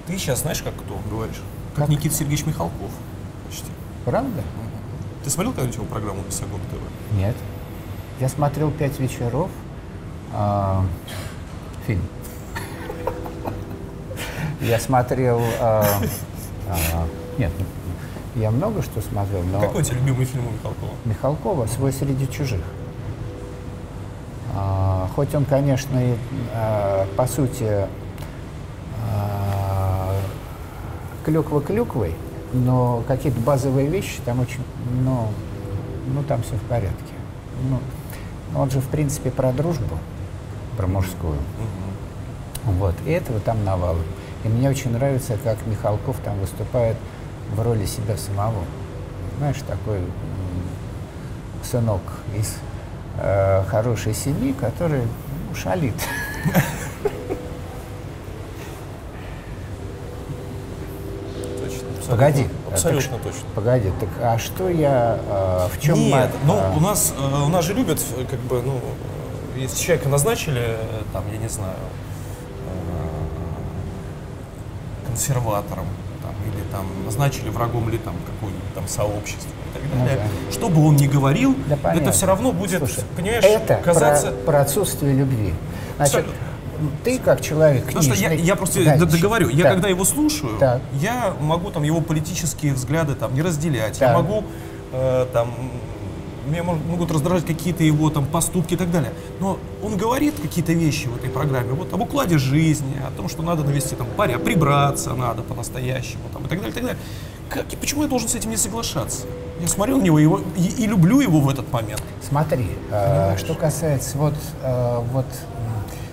Ты 0.07 0.17
сейчас 0.17 0.41
знаешь, 0.41 0.61
как 0.61 0.75
кто 0.75 0.99
говоришь? 1.09 1.41
Как, 1.75 1.85
Как? 1.85 1.89
Никита 1.89 2.13
Сергеевич 2.13 2.45
Михалков. 2.45 2.91
Почти. 3.47 3.71
Правда? 4.05 4.43
Ты 5.23 5.29
смотрел 5.31 5.53
когда-нибудь 5.53 5.77
его 5.77 5.85
программу 5.87 6.21
«Бесогон 6.21 6.59
ТВ»? 6.61 7.17
Нет. 7.17 7.35
Я 8.19 8.29
смотрел 8.29 8.71
«Пять 8.71 8.99
вечеров». 8.99 9.49
а, 10.33 10.85
фильм. 11.85 12.01
Я 14.61 14.79
смотрел... 14.79 15.41
а, 15.59 15.85
а, 16.69 17.07
нет, 17.37 17.51
я 18.35 18.51
много 18.51 18.81
что 18.81 19.01
смотрел, 19.01 19.43
но 19.43 19.59
Какой 19.59 19.81
у 19.81 19.83
тебя 19.83 19.97
любимый 19.97 20.25
фильм 20.25 20.47
у 20.47 20.51
Михалкова? 20.51 20.91
Михалкова 21.05 21.67
«Свой 21.67 21.91
среди 21.91 22.27
чужих». 22.29 22.61
А, 24.55 25.09
хоть 25.15 25.35
он, 25.35 25.43
конечно, 25.43 25.97
и, 25.99 26.15
а, 26.53 27.07
по 27.17 27.27
сути 27.27 27.87
а, 29.11 30.15
клюква 31.25 31.61
клюквой, 31.61 32.13
но 32.53 33.03
какие-то 33.07 33.39
базовые 33.41 33.87
вещи 33.87 34.19
там 34.23 34.39
очень, 34.39 34.63
ну, 35.01 35.27
ну 36.07 36.23
там 36.23 36.41
все 36.43 36.55
в 36.55 36.61
порядке. 36.61 37.13
Ну, 37.69 37.79
он 38.55 38.71
же, 38.71 38.79
в 38.79 38.87
принципе, 38.87 39.31
про 39.31 39.51
дружбу, 39.51 39.97
про 40.77 40.87
мужскую. 40.87 41.37
Вот, 42.63 42.95
и 43.05 43.11
этого 43.11 43.39
там 43.39 43.63
навалом. 43.63 44.03
И 44.43 44.47
мне 44.47 44.69
очень 44.69 44.91
нравится, 44.91 45.37
как 45.43 45.57
Михалков 45.67 46.17
там 46.23 46.39
выступает 46.39 46.97
в 47.53 47.61
роли 47.61 47.85
себя 47.85 48.17
самого. 48.17 48.63
Знаешь, 49.37 49.57
такой 49.67 49.99
сынок 51.63 52.01
из 52.35 52.55
э, 53.19 53.63
хорошей 53.67 54.13
семьи, 54.13 54.53
который 54.53 55.01
ну, 55.01 55.55
шалит. 55.55 55.95
Точно. 61.59 61.87
Абсолютно- 62.11 62.15
Погоди. 62.17 62.47
Абсолютно 62.71 63.17
Так 63.17 63.21
точно. 63.23 63.41
Погоди, 63.55 63.91
так 63.99 64.09
а 64.21 64.37
что 64.39 64.69
я, 64.69 65.19
э, 65.27 65.67
в 65.75 65.81
чем 65.81 65.95
Нет, 65.99 66.29
мы, 66.43 66.53
ну 66.53 66.59
э, 66.59 66.77
у 66.77 66.79
нас, 66.79 67.13
э, 67.17 67.43
у 67.45 67.49
нас 67.49 67.65
же 67.65 67.73
любят, 67.73 67.99
э, 68.17 68.25
как 68.29 68.39
бы, 68.41 68.61
ну, 68.61 68.79
э, 69.55 69.59
если 69.59 69.77
человека 69.83 70.09
назначили, 70.09 70.77
там, 71.13 71.23
я 71.31 71.37
не 71.37 71.47
знаю, 71.49 71.75
консерватором, 75.07 75.85
там, 76.21 76.31
или 76.45 76.61
там 76.71 76.85
назначили 77.05 77.49
врагом 77.49 77.89
ли 77.89 77.97
там 77.97 78.15
какое-нибудь 78.25 78.73
там 78.73 78.87
сообщество 78.87 79.49
и 79.49 79.73
так 79.73 79.81
Ну 79.95 80.05
далее, 80.05 80.23
что 80.51 80.69
бы 80.69 80.85
он 80.87 80.95
ни 80.95 81.07
говорил, 81.07 81.55
Да, 81.67 81.77
понятно. 81.77 82.01
это 82.01 82.11
все 82.11 82.25
равно 82.25 82.51
будет, 82.51 82.79
Слушай, 82.79 83.03
понимаешь, 83.15 83.43
это 83.43 83.75
казаться... 83.83 84.31
про, 84.31 84.51
про 84.51 84.61
отсутствие 84.61 85.13
любви. 85.13 85.53
Значит, 85.97 86.25
Ты 87.03 87.19
как 87.19 87.41
человек 87.41 87.85
Потому 87.85 88.03
что 88.03 88.13
я, 88.15 88.29
книжный- 88.29 88.45
я 88.45 88.55
просто 88.55 88.83
Да, 88.83 89.05
договорю, 89.05 89.49
я 89.49 89.63
так. 89.63 89.73
когда 89.73 89.87
его 89.89 90.03
слушаю, 90.05 90.57
Так. 90.59 90.81
я 91.01 91.33
могу 91.41 91.71
там 91.71 91.83
его 91.83 92.01
политические 92.01 92.73
взгляды 92.73 93.15
там 93.15 93.33
не 93.33 93.41
разделять, 93.41 93.99
я 93.99 94.07
Так. 94.07 94.15
могу 94.17 94.43
э, 94.93 95.25
там 95.33 95.49
меня 96.47 96.63
могут 96.63 97.11
раздражать 97.11 97.45
какие-то 97.45 97.83
его 97.83 98.09
там 98.11 98.25
поступки 98.25 98.75
и 98.75 98.77
так 98.77 98.91
далее. 98.91 99.11
Но 99.39 99.57
он 99.83 99.97
говорит 99.97 100.35
какие-то 100.39 100.73
вещи 100.73 101.07
в 101.07 101.15
этой 101.17 101.29
программе, 101.29 101.71
вот 101.73 101.91
об 101.91 102.01
укладе 102.01 102.37
жизни, 102.37 103.01
о 103.05 103.11
том, 103.17 103.27
что 103.29 103.41
надо 103.41 103.63
навести 103.63 103.95
там 103.95 104.07
порядок, 104.15 104.43
прибраться 104.45 105.13
надо 105.15 105.41
по-настоящему 105.41 106.21
там 106.33 106.45
и 106.45 106.47
так 106.47 106.59
далее, 106.59 106.71
и 106.71 106.73
так 106.73 106.83
далее. 106.83 106.99
Как 107.49 107.73
и 107.73 107.75
почему 107.75 108.03
я 108.03 108.07
должен 108.07 108.29
с 108.29 108.35
этим 108.35 108.51
не 108.51 108.57
соглашаться? 108.57 109.25
Я 109.59 109.67
смотрю 109.67 109.97
на 109.97 110.03
него 110.03 110.19
его, 110.19 110.41
и, 110.57 110.83
и 110.83 110.87
люблю 110.87 111.19
его 111.19 111.39
в 111.39 111.49
этот 111.49 111.71
момент. 111.73 112.03
Смотри, 112.27 112.67
э, 112.91 113.35
что 113.37 113.53
касается 113.55 114.17
вот, 114.17 114.33
э, 114.61 114.99
вот 115.13 115.25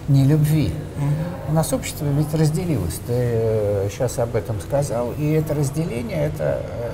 м, 0.09 0.15
нелюбви. 0.15 0.73
У 1.49 1.53
нас 1.53 1.73
общество 1.73 2.05
ведь 2.07 2.33
разделилось. 2.35 3.01
Ты 3.07 3.89
сейчас 3.91 4.19
об 4.19 4.35
этом 4.37 4.61
сказал. 4.61 5.13
И 5.19 5.33
это 5.33 5.55
разделение, 5.55 6.27
это 6.27 6.61
э, 6.63 6.91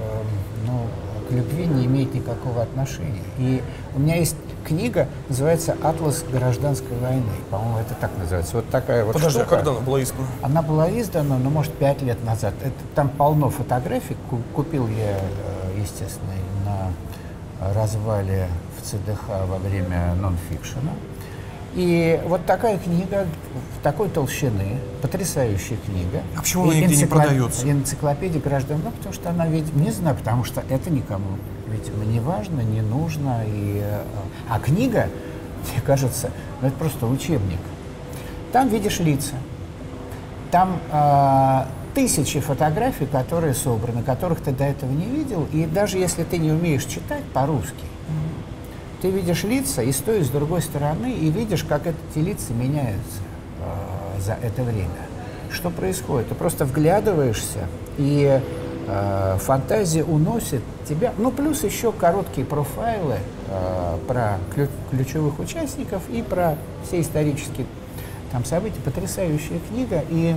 э, 0.00 0.22
ну, 0.66 0.80
к 1.28 1.32
любви 1.32 1.66
не 1.66 1.86
имеет 1.86 2.14
никакого 2.14 2.62
отношения. 2.62 3.22
И 3.38 3.62
у 3.94 3.98
меня 4.00 4.16
есть 4.16 4.36
книга, 4.64 5.08
называется 5.28 5.76
«Атлас 5.82 6.24
гражданской 6.30 6.96
войны». 6.98 7.22
По-моему, 7.50 7.78
это 7.78 7.94
так 8.00 8.10
называется. 8.18 8.56
Вот 8.56 8.68
такая 8.70 9.04
вот 9.04 9.14
Подожди, 9.14 9.40
а 9.40 9.42
штука. 9.42 9.56
когда 9.56 9.70
она 9.72 9.80
была 9.80 10.02
издана? 10.02 10.26
Она 10.42 10.62
была 10.62 11.00
издана, 11.00 11.38
ну, 11.38 11.50
может, 11.50 11.72
пять 11.74 12.00
лет 12.02 12.24
назад. 12.24 12.54
Это, 12.62 12.74
там 12.94 13.08
полно 13.08 13.50
фотографий. 13.50 14.16
Ку- 14.30 14.40
Купил 14.54 14.86
я, 14.88 15.18
э, 15.18 15.80
естественно, 15.80 16.32
на 16.64 17.72
развале 17.74 18.46
в 18.80 18.86
ЦДХ 18.86 19.28
во 19.48 19.58
время 19.58 20.14
нонфикшена. 20.14 20.92
И 21.74 22.20
вот 22.26 22.44
такая 22.44 22.78
книга, 22.78 23.26
такой 23.82 24.10
толщины, 24.10 24.78
потрясающая 25.00 25.78
книга. 25.86 26.22
А 26.36 26.40
почему 26.40 26.64
она 26.64 26.74
нигде 26.74 26.96
не 26.96 27.06
продается? 27.06 27.70
Энциклопедия 27.70 28.40
граждан, 28.40 28.80
ну, 28.84 28.90
потому 28.90 29.14
что 29.14 29.30
она, 29.30 29.46
видимо, 29.46 29.82
не 29.82 29.90
знаю, 29.90 30.16
потому 30.16 30.44
что 30.44 30.62
это 30.68 30.90
никому, 30.90 31.38
видимо, 31.68 32.04
не 32.04 32.20
важно, 32.20 32.60
не 32.60 32.82
нужно. 32.82 33.42
И, 33.46 33.80
э, 33.82 34.02
а 34.50 34.60
книга, 34.60 35.08
мне 35.72 35.80
кажется, 35.84 36.30
ну, 36.60 36.68
это 36.68 36.76
просто 36.76 37.06
учебник. 37.06 37.60
Там 38.52 38.68
видишь 38.68 39.00
лица, 39.00 39.34
там 40.50 40.78
э, 40.90 41.64
тысячи 41.94 42.40
фотографий, 42.40 43.06
которые 43.06 43.54
собраны, 43.54 44.02
которых 44.02 44.40
ты 44.42 44.52
до 44.52 44.64
этого 44.64 44.90
не 44.90 45.06
видел. 45.06 45.48
И 45.52 45.64
даже 45.64 45.96
если 45.96 46.24
ты 46.24 46.36
не 46.36 46.52
умеешь 46.52 46.84
читать 46.84 47.24
по-русски, 47.32 47.84
ты 49.02 49.10
видишь 49.10 49.42
лица 49.42 49.82
и 49.82 49.90
с 49.90 49.96
той, 49.96 50.20
и 50.20 50.22
с 50.22 50.28
другой 50.28 50.62
стороны, 50.62 51.12
и 51.12 51.28
видишь, 51.28 51.64
как 51.64 51.82
эти 51.86 52.18
лица 52.18 52.52
меняются 52.52 53.20
э, 53.58 54.20
за 54.20 54.34
это 54.34 54.62
время. 54.62 54.88
Что 55.50 55.70
происходит? 55.70 56.28
Ты 56.28 56.36
просто 56.36 56.64
вглядываешься, 56.64 57.66
и 57.98 58.40
э, 58.86 59.36
фантазия 59.40 60.04
уносит 60.04 60.62
тебя. 60.88 61.12
Ну, 61.18 61.32
плюс 61.32 61.64
еще 61.64 61.90
короткие 61.90 62.46
профайлы 62.46 63.18
э, 63.48 63.98
про 64.06 64.38
ключ- 64.54 64.70
ключевых 64.92 65.40
участников 65.40 66.02
и 66.08 66.22
про 66.22 66.56
все 66.86 67.00
исторические 67.00 67.66
там 68.30 68.44
события. 68.44 68.80
Потрясающая 68.84 69.58
книга. 69.68 70.04
И 70.10 70.36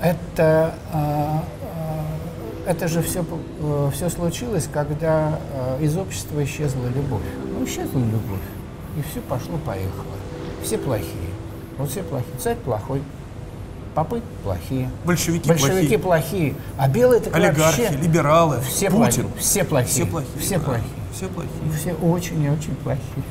это, 0.00 0.74
э, 0.92 1.38
это 2.66 2.88
же 2.88 3.02
все, 3.02 3.24
все 3.92 4.10
случилось, 4.10 4.68
когда 4.72 5.38
э, 5.52 5.84
из 5.84 5.96
общества 5.96 6.42
исчезла 6.44 6.86
любовь. 6.88 7.22
Ну, 7.52 7.64
исчезла 7.64 7.98
любовь, 7.98 8.40
и 8.96 9.02
все 9.10 9.20
пошло-поехало. 9.20 10.04
Все 10.62 10.78
плохие. 10.78 11.10
Вот 11.78 11.90
все 11.90 12.02
плохие. 12.02 12.38
Царь 12.38 12.56
плохой, 12.56 13.02
попы 13.94 14.22
плохие, 14.42 14.90
Большевики, 15.04 15.48
большевики 15.48 15.96
плохие. 15.96 15.98
плохие, 15.98 16.54
а 16.78 16.88
белые 16.88 17.20
так 17.20 17.34
Олигархи, 17.34 17.82
вообще 17.82 17.96
либералы, 17.96 18.60
все 18.60 18.90
Путин. 18.90 19.28
плохие. 19.28 19.28
Все 19.38 19.64
плохие. 19.64 19.92
Все 19.92 20.06
плохие. 20.06 20.40
Все 20.40 20.58
да, 20.58 20.64
плохие. 20.64 20.88
Все 21.12 21.28
плохие. 21.28 21.72
Все 21.78 21.92
очень 21.94 22.42
и 22.42 22.48
очень 22.50 22.74
плохие. 22.76 23.24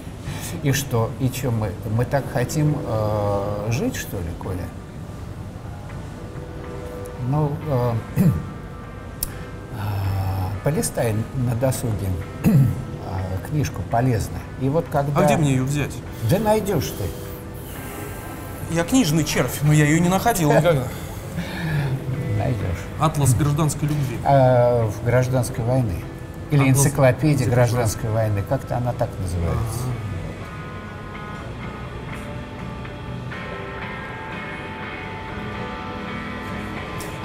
И 0.62 0.72
что? 0.72 1.10
И 1.20 1.28
что 1.30 1.50
мы? 1.52 1.72
Мы 1.98 2.06
так 2.06 2.24
хотим 2.32 2.78
э, 2.86 3.68
жить, 3.72 3.96
что 3.96 4.18
ли, 4.18 4.24
Коля? 4.40 4.66
Ну, 7.30 7.52
э, 7.68 7.94
полистай 10.64 11.16
на 11.36 11.56
досуге 11.56 12.08
а, 12.46 13.48
книжку 13.48 13.82
полезно. 13.92 14.38
И 14.62 14.70
вот 14.70 14.86
когда... 14.92 15.20
А 15.22 15.26
где 15.26 15.38
мне 15.38 15.52
ее 15.52 15.64
взять? 15.64 15.92
Да 16.30 16.40
найдешь 16.40 16.94
ты. 16.98 17.04
Я 18.76 18.84
книжный 18.84 19.24
червь, 19.24 19.60
но 19.62 19.74
я 19.74 19.86
ее 19.86 20.00
не 20.00 20.10
находил 20.10 20.50
никогда. 20.58 20.84
найдешь. 22.38 22.80
Атлас 23.00 23.34
гражданской 23.34 23.88
любви. 23.90 24.18
А, 24.24 24.88
в 24.88 25.06
гражданской 25.06 25.64
войны. 25.64 25.96
Или 26.52 26.70
Атлас 26.70 26.78
энциклопедия 26.86 27.48
гражданской 27.50 28.10
войны. 28.10 28.44
Как-то 28.48 28.78
она 28.78 28.94
так 28.94 29.10
называется. 29.20 29.80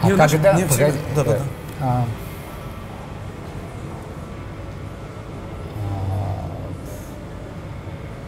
А 0.03 0.07
Мне, 0.07 0.17
когда... 0.17 0.53
мне 0.55 0.67
всегда- 0.67 0.87
погоди, 0.87 0.99
да-да-да. 1.17 1.37
э, 1.37 1.41
а, 1.81 2.05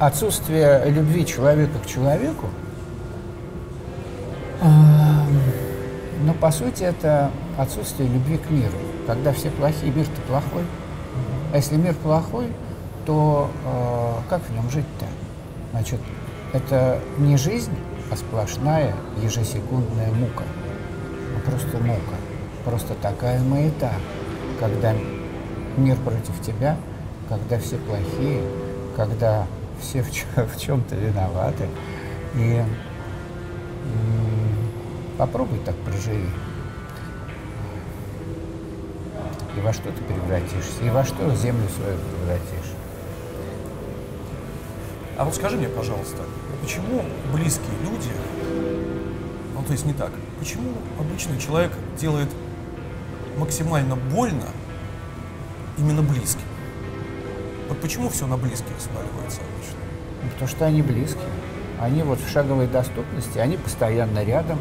отсутствие 0.01 0.83
любви 0.87 1.27
человека 1.27 1.79
к 1.79 1.87
человеку, 1.87 2.47
а, 4.63 5.27
ну, 6.25 6.33
по 6.35 6.51
сути, 6.51 6.83
это 6.83 7.31
отсутствие 7.59 8.09
любви 8.09 8.39
к 8.39 8.51
миру. 8.51 8.77
Когда 9.07 9.33
все 9.33 9.51
плохие, 9.51 9.93
мир-то 9.93 10.21
плохой. 10.23 10.65
А 11.53 11.57
если 11.57 11.77
мир 11.77 11.95
плохой, 11.95 12.47
то 13.05 13.51
э, 13.65 14.31
как 14.31 14.43
в 14.43 14.53
нем 14.53 14.71
жить-то? 14.71 15.07
Значит, 15.73 16.01
это 16.53 16.99
не 17.19 17.37
жизнь, 17.37 17.73
а 18.11 18.17
сплошная 18.17 18.95
ежесекундная 19.23 20.13
мука. 20.13 20.45
Ну, 21.35 21.51
просто 21.51 21.79
мука. 21.79 22.17
Просто 22.65 22.95
такая 23.03 23.41
маята, 23.43 23.91
когда 24.59 24.95
мир 25.77 25.97
против 25.97 26.41
тебя, 26.43 26.77
когда 27.29 27.59
все 27.59 27.77
плохие, 27.77 28.43
когда 28.97 29.47
все 29.81 30.03
в, 30.03 30.11
чё- 30.13 30.47
в 30.47 30.61
чем-то 30.61 30.95
виноваты. 30.95 31.67
И 32.37 32.63
попробуй 35.19 35.59
так 35.61 35.75
проживи. 35.77 36.29
И 39.57 39.61
во 39.61 39.73
что 39.73 39.91
ты 39.91 40.03
превратишься, 40.05 40.83
и 40.85 40.91
во 40.91 41.05
что 41.05 41.35
землю 41.35 41.69
свою 41.69 41.99
превратишь. 41.99 42.73
А 45.19 45.25
вот 45.25 45.35
скажи 45.35 45.57
мне, 45.57 45.69
пожалуйста, 45.69 46.23
почему 46.63 47.05
близкие 47.33 47.77
люди, 47.83 48.11
ну 49.55 49.63
то 49.65 49.73
есть 49.73 49.85
не 49.85 49.93
так, 49.93 50.13
почему 50.39 50.73
обычный 50.99 51.39
человек 51.39 51.73
делает 51.99 52.29
максимально 53.37 53.97
больно 53.97 54.47
именно 55.77 56.01
близким? 56.01 56.41
Вот 57.71 57.81
почему 57.81 58.09
все 58.09 58.27
на 58.27 58.37
близких 58.37 58.75
сваливается 58.81 59.43
обычно? 59.43 59.79
Ну, 60.25 60.31
Потому 60.31 60.49
что 60.49 60.67
они 60.67 60.83
близкие. 60.83 61.23
Они 61.81 62.03
вот 62.03 62.19
в 62.21 62.29
шаговой 62.29 62.67
доступности, 62.67 63.39
они 63.39 63.57
постоянно 63.57 64.25
рядом. 64.25 64.59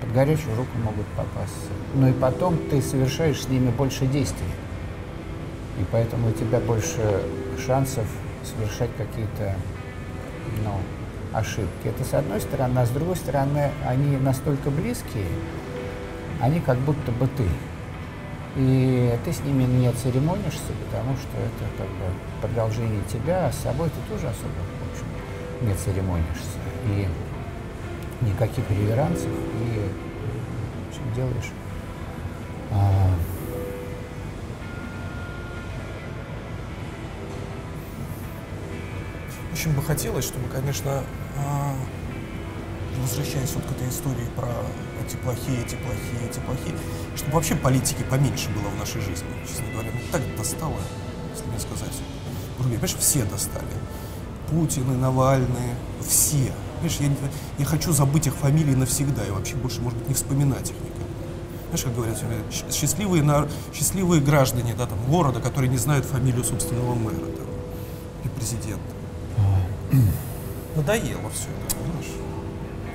Под 0.00 0.12
горячую 0.12 0.56
руку 0.56 0.76
могут 0.84 1.06
попасться. 1.16 1.70
Ну 1.94 2.08
и 2.08 2.12
потом 2.12 2.58
ты 2.70 2.82
совершаешь 2.82 3.40
с 3.40 3.48
ними 3.48 3.70
больше 3.70 4.06
действий. 4.06 4.50
И 5.80 5.84
поэтому 5.92 6.30
у 6.30 6.32
тебя 6.32 6.58
больше 6.58 7.22
шансов 7.64 8.04
совершать 8.44 8.90
какие-то 8.98 9.54
ну, 10.64 10.74
ошибки. 11.32 11.86
Это 11.86 12.04
с 12.04 12.14
одной 12.14 12.40
стороны, 12.40 12.80
а 12.80 12.86
с 12.86 12.90
другой 12.90 13.14
стороны, 13.14 13.70
они 13.86 14.16
настолько 14.16 14.70
близкие, 14.70 15.28
они 16.40 16.58
как 16.58 16.78
будто 16.78 17.12
бы 17.12 17.28
ты. 17.28 17.46
И 18.58 19.16
ты 19.24 19.32
с 19.32 19.40
ними 19.44 19.62
не 19.62 19.92
церемонишься, 19.92 20.72
потому 20.84 21.16
что 21.16 21.36
это 21.36 21.64
как 21.78 21.86
бы 21.86 22.06
продолжение 22.42 23.00
тебя, 23.04 23.46
а 23.46 23.52
с 23.52 23.58
собой 23.58 23.88
ты 23.88 24.12
тоже 24.12 24.26
особо, 24.26 24.50
в 24.50 24.90
общем, 24.90 25.68
не 25.68 25.74
церемонишься. 25.76 26.58
И 26.86 27.06
никаких 28.26 28.68
реверансов, 28.68 29.28
и 29.28 29.88
в 30.84 30.88
общем, 30.88 31.14
делаешь 31.14 31.52
а, 32.72 33.10
Очень 39.52 39.72
бы 39.72 39.82
хотелось, 39.82 40.24
чтобы, 40.24 40.48
конечно, 40.48 41.04
а, 41.36 41.74
возвращаясь 43.02 43.52
вот 43.54 43.64
к 43.64 43.70
этой 43.72 43.88
истории 43.88 44.26
про 44.36 44.48
эти 45.04 45.16
плохие, 45.16 45.60
эти 45.60 45.76
плохие, 45.76 46.28
эти 46.28 46.38
плохие, 46.40 46.74
чтобы 47.16 47.32
вообще 47.32 47.54
политики 47.54 48.02
поменьше 48.10 48.48
было 48.50 48.68
в 48.68 48.78
нашей 48.78 49.00
жизни, 49.00 49.28
честно 49.46 49.66
говоря. 49.72 49.90
Ну 49.92 50.00
так 50.10 50.22
достало, 50.36 50.76
если 51.32 51.50
не 51.50 51.58
сказать. 51.58 51.92
Друзья, 52.58 52.78
понимаешь, 52.78 52.96
все 52.98 53.24
достали. 53.24 53.66
Путин 54.50 54.90
и 54.92 54.96
Навальный, 54.96 55.74
все. 56.06 56.52
Понимаешь, 56.80 56.98
я, 57.00 57.28
я 57.58 57.64
хочу 57.64 57.92
забыть 57.92 58.26
их 58.26 58.34
фамилии 58.34 58.74
навсегда 58.74 59.24
и 59.26 59.30
вообще 59.30 59.56
больше, 59.56 59.80
может 59.80 59.98
быть, 59.98 60.08
не 60.08 60.14
вспоминать 60.14 60.70
их 60.70 60.76
никогда. 60.76 61.04
Знаешь, 61.68 61.84
как 61.84 61.94
говорят, 61.94 62.18
щ- 62.50 62.72
счастливые, 62.72 63.22
нар- 63.22 63.48
счастливые 63.74 64.22
граждане 64.22 64.74
да, 64.76 64.86
там, 64.86 64.98
города, 65.06 65.40
которые 65.40 65.68
не 65.68 65.76
знают 65.76 66.06
фамилию 66.06 66.44
собственного 66.44 66.94
мэра 66.94 67.16
там, 67.16 67.46
и 68.24 68.28
президента. 68.28 68.80
Надоело 70.76 71.28
все 71.30 71.48
это, 71.66 71.76
понимаешь? 71.76 72.12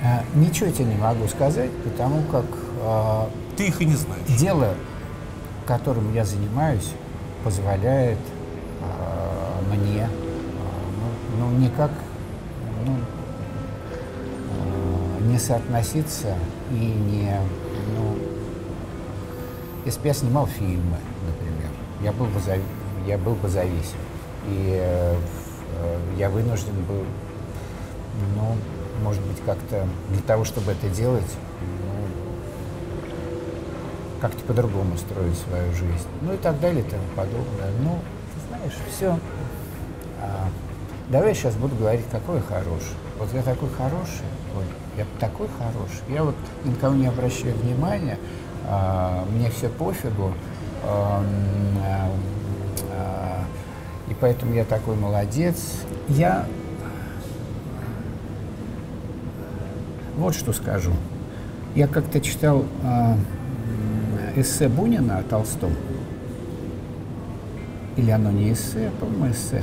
А, 0.04 0.22
ничего 0.34 0.70
тебе 0.70 0.84
не 0.84 0.96
могу 0.96 1.26
сказать, 1.28 1.70
потому 1.82 2.22
как 2.30 2.44
а, 2.82 3.28
Ты 3.56 3.68
их 3.68 3.80
и 3.80 3.86
не 3.86 3.94
знаешь. 3.94 4.26
дело, 4.38 4.74
которым 5.66 6.12
я 6.12 6.24
занимаюсь, 6.24 6.90
позволяет 7.42 8.18
а, 8.82 9.62
мне 9.74 10.08
ну, 11.38 11.46
ну, 11.46 11.58
никак 11.58 11.90
ну, 12.86 12.96
не 15.26 15.38
соотноситься 15.38 16.34
и 16.70 16.74
не 16.74 17.40
ну, 17.96 18.18
если 19.84 20.00
бы 20.00 20.08
я 20.08 20.14
снимал 20.14 20.46
фильмы, 20.46 20.98
например, 21.26 21.70
я 22.02 22.12
был 22.12 22.26
бы, 22.26 22.38
зави- 22.40 22.62
я 23.06 23.18
был 23.18 23.34
бы 23.34 23.48
зависим. 23.48 23.98
И 24.48 24.78
э, 24.80 25.14
э, 25.78 25.98
я 26.18 26.30
вынужден 26.30 26.74
был, 26.88 27.04
ну, 28.36 28.56
может 29.04 29.22
быть, 29.22 29.36
как-то 29.44 29.86
для 30.08 30.22
того, 30.22 30.44
чтобы 30.44 30.72
это 30.72 30.88
делать, 30.88 31.30
ну, 31.60 32.08
как-то 34.20 34.42
по-другому 34.44 34.96
строить 34.96 35.36
свою 35.36 35.70
жизнь. 35.72 36.08
Ну 36.22 36.32
и 36.32 36.38
так 36.38 36.58
далее 36.58 36.80
и 36.80 36.88
тому 36.88 37.02
подобное. 37.14 37.70
Ну, 37.82 37.98
ты 38.34 38.48
знаешь, 38.48 38.72
все. 38.90 39.18
давай 41.10 41.28
я 41.28 41.34
сейчас 41.34 41.54
буду 41.54 41.76
говорить, 41.76 42.06
какой 42.10 42.36
я 42.36 42.42
хороший. 42.42 42.96
Вот 43.18 43.28
я 43.34 43.42
такой 43.42 43.68
хороший, 43.76 44.26
Оль, 44.56 44.64
я 44.96 45.04
такой 45.20 45.48
хороший. 45.58 46.02
Я 46.08 46.24
вот 46.24 46.34
ни 46.64 46.70
на 46.70 46.76
кого 46.76 46.94
не 46.94 47.06
обращаю 47.06 47.54
внимания, 47.56 48.18
а, 48.66 49.24
мне 49.30 49.50
все 49.50 49.68
пофигу. 49.68 50.32
а, 50.82 51.22
а, 51.84 52.10
а, 52.92 53.44
и 54.08 54.14
поэтому 54.14 54.54
я 54.54 54.64
такой 54.64 54.96
молодец. 54.96 55.56
Я 56.08 56.46
вот 60.16 60.34
что 60.34 60.52
скажу. 60.52 60.92
Я 61.74 61.88
как-то 61.88 62.20
читал 62.20 62.64
а, 62.82 63.16
эссе 64.36 64.68
Бунина 64.68 65.18
о 65.18 65.22
Толстом. 65.22 65.72
Или 67.96 68.10
оно 68.10 68.30
не 68.30 68.52
эссе, 68.52 68.88
а, 68.88 69.00
по-моему, 69.00 69.30
эссе. 69.30 69.62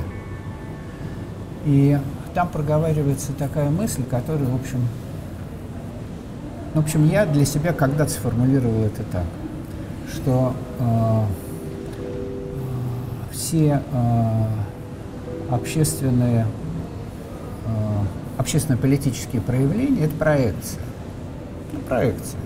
И 1.64 1.98
там 2.34 2.48
проговаривается 2.48 3.32
такая 3.32 3.70
мысль, 3.70 4.02
которая, 4.04 4.48
в 4.48 4.54
общем, 4.54 4.80
в 6.74 6.78
общем, 6.78 7.06
я 7.06 7.26
для 7.26 7.44
себя 7.44 7.74
когда-то 7.74 8.10
сформулировал 8.10 8.84
это 8.84 9.02
так, 9.12 9.26
что 10.10 10.54
э, 10.78 11.24
все 13.30 13.82
э, 13.92 14.44
общественные, 15.50 16.46
общественно-политические 18.42 19.40
проявления– 19.40 20.00
это 20.04 20.14
проекция. 20.16 20.82
Ну, 21.72 21.80
проекция. 21.80 22.40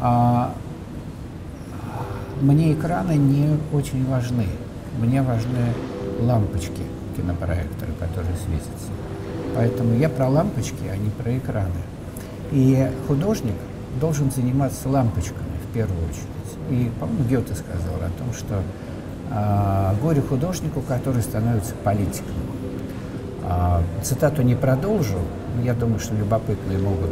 А 0.00 0.54
мне 2.40 2.74
экраны 2.74 3.12
не 3.12 3.58
очень 3.72 4.06
важны. 4.06 4.46
Мне 4.98 5.22
важны 5.22 5.72
лампочки 6.20 6.82
кинопроектора, 7.16 7.90
которые 7.98 8.36
светятся. 8.36 8.90
Поэтому 9.56 9.94
я 9.94 10.08
про 10.08 10.28
лампочки, 10.28 10.84
а 10.92 10.96
не 10.96 11.10
про 11.10 11.36
экраны. 11.38 11.70
И 12.52 12.90
художник 13.08 13.54
должен 14.00 14.30
заниматься 14.30 14.88
лампочками 14.88 15.56
в 15.70 15.74
первую 15.74 15.98
очередь. 16.04 16.28
И, 16.70 16.90
по-моему, 17.00 17.24
Гёте 17.24 17.54
сказал 17.54 17.96
о 17.96 18.10
том, 18.18 18.32
что 18.34 18.62
а, 19.30 19.94
горе 20.02 20.20
художнику, 20.20 20.80
который 20.82 21.22
становится 21.22 21.74
политиком. 21.82 22.34
А, 23.46 23.82
цитату 24.02 24.42
не 24.42 24.54
продолжу, 24.54 25.18
я 25.62 25.74
думаю, 25.74 26.00
что 26.00 26.14
любопытные 26.14 26.78
могут... 26.78 27.10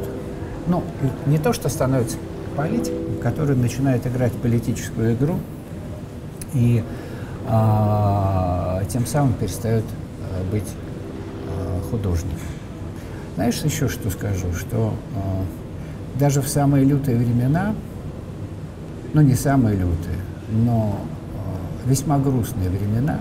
Ну, 0.66 0.82
не 1.26 1.38
то, 1.38 1.52
что 1.52 1.68
становится 1.68 2.16
политиком, 2.56 3.16
который 3.22 3.56
начинает 3.56 4.06
играть 4.06 4.32
политическую 4.32 5.14
игру 5.14 5.38
и 6.54 6.82
а, 7.48 8.82
тем 8.88 9.06
самым 9.06 9.34
перестает 9.34 9.84
а, 10.20 10.50
быть 10.50 10.68
а, 11.48 11.80
художником. 11.90 12.38
Знаешь, 13.34 13.60
еще 13.62 13.88
что 13.88 14.10
скажу, 14.10 14.52
что 14.52 14.92
э, 15.14 16.18
даже 16.18 16.42
в 16.42 16.48
самые 16.48 16.84
лютые 16.84 17.16
времена, 17.16 17.74
ну 19.14 19.22
не 19.22 19.34
самые 19.34 19.74
лютые, 19.74 20.18
но 20.50 20.98
э, 21.86 21.88
весьма 21.88 22.18
грустные 22.18 22.68
времена, 22.68 23.20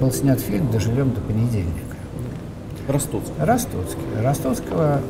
был 0.00 0.10
снят 0.12 0.40
фильм 0.40 0.70
«Доживем 0.70 1.10
до 1.12 1.20
понедельника». 1.20 1.89
Ростоцкий. 2.90 3.32
Ростоцкий. 3.38 4.02
Ростоцкого, 4.22 5.00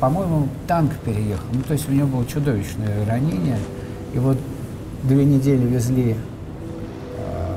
по-моему, 0.00 0.48
танк 0.66 0.92
переехал. 1.04 1.44
Ну, 1.52 1.62
то 1.62 1.72
есть 1.74 1.88
у 1.88 1.92
него 1.92 2.06
было 2.06 2.26
чудовищное 2.26 3.06
ранение. 3.06 3.58
И 4.12 4.18
вот 4.18 4.38
две 5.02 5.24
недели 5.24 5.66
везли 5.66 6.16
э, 7.18 7.56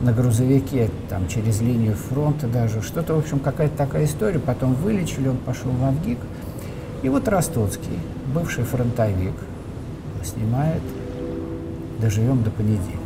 на 0.00 0.12
грузовике 0.12 0.90
там, 1.08 1.28
через 1.28 1.60
линию 1.60 1.94
фронта 1.94 2.46
даже. 2.46 2.82
Что-то, 2.82 3.14
в 3.14 3.18
общем, 3.18 3.38
какая-то 3.38 3.76
такая 3.76 4.04
история. 4.04 4.38
Потом 4.38 4.74
вылечили, 4.74 5.28
он 5.28 5.38
пошел 5.38 5.70
в 5.70 5.84
Авгик. 5.84 6.18
И 7.02 7.08
вот 7.08 7.28
Ростоцкий, 7.28 7.98
бывший 8.32 8.64
фронтовик, 8.64 9.34
снимает 10.24 10.82
«Доживем 12.00 12.42
до 12.42 12.50
понедельника». 12.50 13.03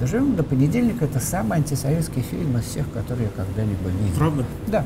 «Доживем 0.00 0.34
до 0.34 0.42
понедельника»— 0.42 1.04
это 1.06 1.20
самый 1.20 1.58
антисоветский 1.58 2.22
фильм 2.22 2.56
из 2.56 2.64
всех, 2.64 2.90
которые 2.92 3.26
я 3.26 3.44
когда-либо 3.44 3.88
видел. 3.90 4.16
Правда? 4.16 4.44
Да. 4.66 4.84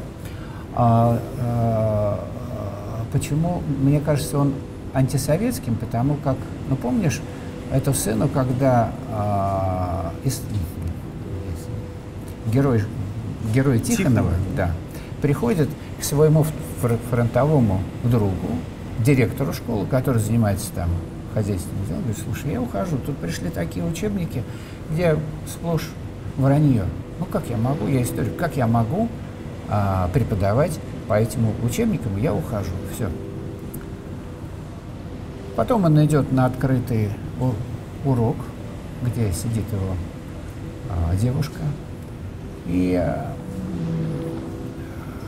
А, 0.75 1.21
а, 1.39 2.21
почему? 3.12 3.62
Мне 3.81 4.01
кажется, 4.01 4.39
он 4.39 4.55
антисоветским, 4.93 5.77
потому 5.77 6.17
как, 6.17 6.37
ну 6.69 6.75
помнишь 6.75 7.21
эту 7.73 7.95
сцену, 7.95 8.29
когда 8.29 8.91
а, 9.11 10.12
из- 10.25 10.43
герой, 12.53 12.83
герой 13.55 13.79
Тихонова, 13.79 14.31
да, 14.57 14.71
приходит 15.23 15.69
к 16.01 16.05
своему 16.05 16.45
фр- 16.81 16.99
фронтовому 17.11 17.81
другу, 18.03 18.33
директору 18.99 19.53
школы, 19.53 19.87
который 19.87 20.21
занимается 20.21 20.71
там 20.75 20.89
хозяйственным 21.35 21.85
делом, 21.87 22.03
говорит, 22.03 22.22
слушай, 22.24 22.53
я 22.53 22.62
ухожу, 22.62 22.97
тут 23.05 23.16
пришли 23.18 23.51
такие 23.51 23.85
учебники, 23.85 24.43
где 24.91 25.18
сплошь 25.47 25.91
вранье. 26.37 26.85
Ну 27.18 27.26
как 27.26 27.49
я 27.51 27.57
могу, 27.57 27.87
я 27.89 28.03
историк, 28.03 28.37
как 28.37 28.57
я 28.57 28.66
могу 28.66 29.09
а, 29.68 30.09
преподавать 30.12 30.78
по 31.09 31.14
этим 31.14 31.49
учебникам, 31.64 32.16
я 32.16 32.32
ухожу, 32.32 32.72
все. 32.95 33.09
Потом 35.57 35.85
он 35.85 36.05
идет 36.05 36.32
на 36.32 36.47
открытый 36.47 37.11
урок, 38.05 38.37
где 39.03 39.32
сидит 39.32 39.64
его 39.72 39.95
а, 40.91 41.14
девушка, 41.16 41.61
и 42.66 42.95
а, 42.95 43.32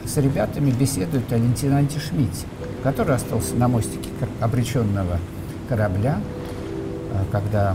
с 0.04 0.16
ребятами 0.16 0.70
беседует 0.70 1.32
о 1.32 1.36
лейтенанте 1.36 1.98
Шмидте, 1.98 2.46
который 2.82 3.16
остался 3.16 3.54
на 3.54 3.68
мостике 3.68 4.10
обреченного 4.40 5.18
корабля, 5.68 6.18
а, 7.12 7.24
когда 7.32 7.74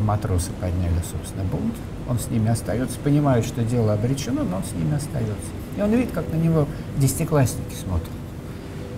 матросы 0.00 0.50
подняли, 0.60 1.00
собственно, 1.10 1.44
бунт. 1.44 1.74
Он 2.08 2.18
с 2.18 2.30
ними 2.30 2.48
остается, 2.48 2.98
понимает, 2.98 3.44
что 3.44 3.62
дело 3.62 3.94
обречено, 3.94 4.44
но 4.44 4.58
он 4.58 4.64
с 4.64 4.72
ними 4.72 4.94
остается. 4.94 5.50
И 5.76 5.80
он 5.80 5.90
видит, 5.90 6.12
как 6.12 6.30
на 6.32 6.36
него 6.36 6.66
десятиклассники 6.96 7.74
смотрят. 7.74 8.10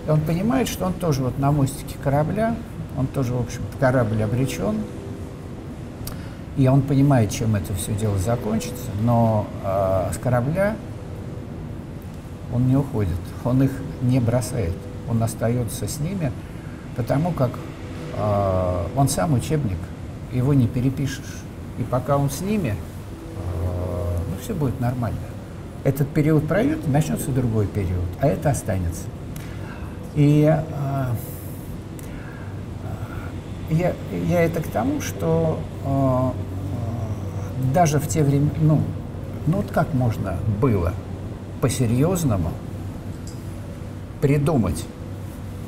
И 0.07 0.09
он 0.09 0.21
понимает, 0.21 0.67
что 0.67 0.85
он 0.85 0.93
тоже 0.93 1.23
вот 1.23 1.37
на 1.39 1.51
мостике 1.51 1.95
корабля, 2.03 2.55
он 2.97 3.07
тоже, 3.07 3.33
в 3.33 3.39
общем, 3.39 3.61
корабль 3.79 4.21
обречен. 4.21 4.75
И 6.57 6.67
он 6.67 6.81
понимает, 6.81 7.31
чем 7.31 7.55
это 7.55 7.73
все 7.73 7.93
дело 7.93 8.17
закончится, 8.17 8.91
но 9.01 9.47
э, 9.63 10.11
с 10.13 10.17
корабля 10.17 10.75
он 12.53 12.67
не 12.67 12.75
уходит, 12.75 13.15
он 13.45 13.63
их 13.63 13.71
не 14.01 14.19
бросает, 14.19 14.73
он 15.09 15.23
остается 15.23 15.87
с 15.87 15.99
ними, 15.99 16.33
потому 16.97 17.31
как 17.31 17.51
он 18.95 19.07
сам 19.07 19.33
учебник, 19.33 19.77
его 20.31 20.53
не 20.53 20.67
перепишешь. 20.67 21.43
И 21.77 21.83
пока 21.83 22.17
он 22.17 22.29
с 22.29 22.41
ними, 22.41 22.69
э, 22.69 24.17
ну, 24.29 24.35
все 24.41 24.53
будет 24.53 24.79
нормально. 24.79 25.19
Этот 25.83 26.09
период 26.09 26.47
пройдет, 26.47 26.87
начнется 26.87 27.31
другой 27.31 27.67
период, 27.67 28.05
а 28.19 28.27
это 28.27 28.49
останется. 28.49 29.03
И 30.15 30.43
э, 30.43 31.05
я, 33.69 33.93
я 34.27 34.41
это 34.41 34.61
к 34.61 34.67
тому, 34.67 34.99
что 35.01 35.59
даже 37.73 37.99
в 37.99 38.07
те 38.07 38.23
времена, 38.23 38.51
ну, 38.59 38.81
ну 39.47 39.57
вот 39.57 39.71
как 39.71 39.93
можно 39.93 40.37
было 40.61 40.93
по-серьезному 41.61 42.51
придумать, 44.21 44.85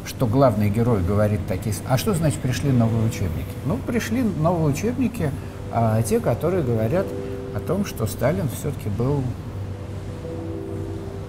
что 0.06 0.26
главный 0.26 0.70
герой 0.70 1.02
говорит 1.02 1.42
такие... 1.48 1.76
А 1.88 1.98
что 1.98 2.14
значит 2.14 2.40
пришли 2.40 2.72
новые 2.72 3.06
учебники? 3.06 3.50
Ну, 3.66 3.78
пришли 3.78 4.24
новые 4.24 4.74
учебники, 4.74 5.32
а, 5.72 6.02
те, 6.02 6.20
которые 6.20 6.64
говорят 6.64 7.06
о 7.56 7.60
том, 7.60 7.86
что 7.86 8.08
Сталин 8.08 8.50
все-таки 8.50 8.90
был 8.90 9.24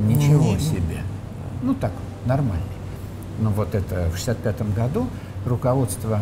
ничего 0.00 0.58
себе. 0.58 1.02
Ну 1.62 1.74
так, 1.74 1.92
нормальный. 2.26 2.62
Ну 3.38 3.50
вот 3.50 3.74
это 3.74 4.10
в 4.12 4.16
65 4.16 4.74
году 4.74 5.06
руководство 5.46 6.20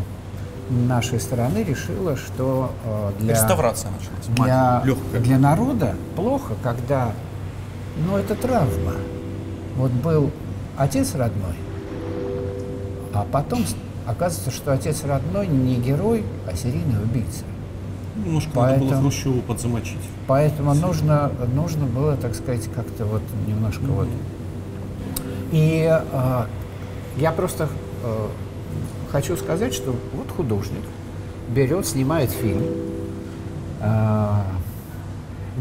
нашей 0.71 1.21
страны 1.21 1.65
решило, 1.65 2.17
что 2.17 2.73
э, 2.85 3.13
для, 3.19 3.35
Реставрация 3.35 3.91
началась. 3.91 4.27
для, 4.37 4.83
Легкая. 4.85 5.21
для 5.21 5.39
народа 5.39 5.97
плохо, 6.15 6.55
когда, 6.63 7.13
ну 8.07 8.17
это 8.17 8.35
травма. 8.35 8.95
Вот 9.77 9.91
был 9.91 10.31
отец 10.77 11.15
родной, 11.15 11.55
а 13.13 13.27
потом 13.31 13.65
оказывается, 14.07 14.51
что 14.51 14.73
отец 14.73 15.05
родной 15.05 15.47
не 15.47 15.77
герой, 15.77 16.25
а 16.51 16.55
серийный 16.57 17.03
убийца. 17.03 17.45
Немножко 18.25 18.51
надо 18.55 18.79
было 18.79 18.89
Поэтому- 18.89 19.01
Хрущеву 19.03 19.41
подзамочить. 19.43 19.99
Поэтому 20.27 20.75
нужно, 20.75 21.31
нужно 21.55 21.87
было, 21.87 22.17
так 22.17 22.35
сказать, 22.35 22.69
как-то 22.75 23.05
вот 23.05 23.23
немножко 23.47 23.83
вот. 23.85 24.09
И 25.53 25.89
э, 25.91 26.43
я 27.17 27.33
просто 27.33 27.69
э, 28.05 28.27
хочу 29.11 29.37
сказать, 29.37 29.75
что 29.75 29.95
вот 30.15 30.31
художник 30.31 30.83
берет, 31.49 31.87
снимает 31.87 32.31
фильм, 32.31 32.63
э, 33.81 34.29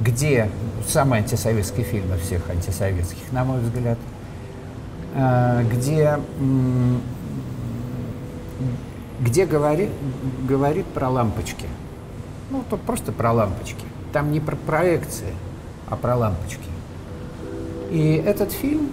где 0.04 0.50
самый 0.88 1.20
антисоветский 1.20 1.84
фильм 1.84 2.14
из 2.14 2.22
всех 2.22 2.50
антисоветских, 2.50 3.32
на 3.32 3.44
мой 3.44 3.60
взгляд, 3.62 3.98
э, 5.16 5.64
где, 5.72 6.20
где 9.20 9.46
говорит, 9.46 9.90
говорит 10.48 10.86
про 10.88 11.10
лампочки. 11.10 11.66
Ну, 12.50 12.64
то 12.70 12.78
просто 12.78 13.12
про 13.12 13.32
лампочки. 13.32 13.84
Там 14.14 14.32
не 14.32 14.40
про 14.40 14.56
проекции, 14.56 15.34
а 15.88 15.96
про 15.96 16.16
лампочки. 16.16 16.70
И 17.92 18.22
этот 18.26 18.52
фильм, 18.52 18.90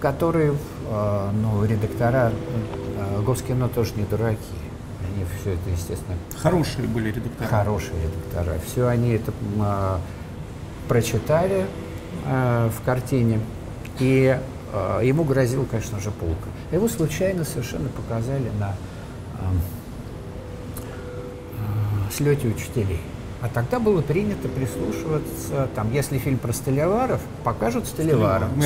который, 0.00 0.52
э, 0.88 1.30
ну, 1.32 1.64
редактора 1.64 2.32
э, 2.32 3.22
Госкино 3.22 3.68
тоже 3.68 3.92
не 3.96 4.04
дураки. 4.04 4.38
Они 5.00 5.24
все 5.40 5.52
это, 5.52 5.70
естественно, 5.70 6.16
Хорошие 6.38 6.86
были 6.86 7.08
редакторы. 7.08 7.48
хорошие 7.48 7.96
редактора. 8.02 8.58
Все 8.66 8.86
они 8.88 9.10
это 9.10 9.32
а, 9.60 10.00
прочитали 10.88 11.66
а, 12.26 12.70
в 12.70 12.84
картине, 12.84 13.40
и 14.00 14.38
ему 15.02 15.24
грозил, 15.24 15.66
конечно 15.70 16.00
же, 16.00 16.10
полка. 16.10 16.48
Его 16.72 16.88
случайно 16.88 17.44
совершенно 17.44 17.88
показали 17.88 18.50
на 18.58 18.74
а, 19.38 19.52
слете 22.12 22.48
учителей. 22.48 23.00
А 23.40 23.48
тогда 23.48 23.78
было 23.78 24.00
принято 24.00 24.48
прислушиваться, 24.48 25.68
там, 25.74 25.92
если 25.92 26.16
фильм 26.16 26.38
про 26.38 26.52
Столеваров, 26.52 27.20
покажут 27.42 27.86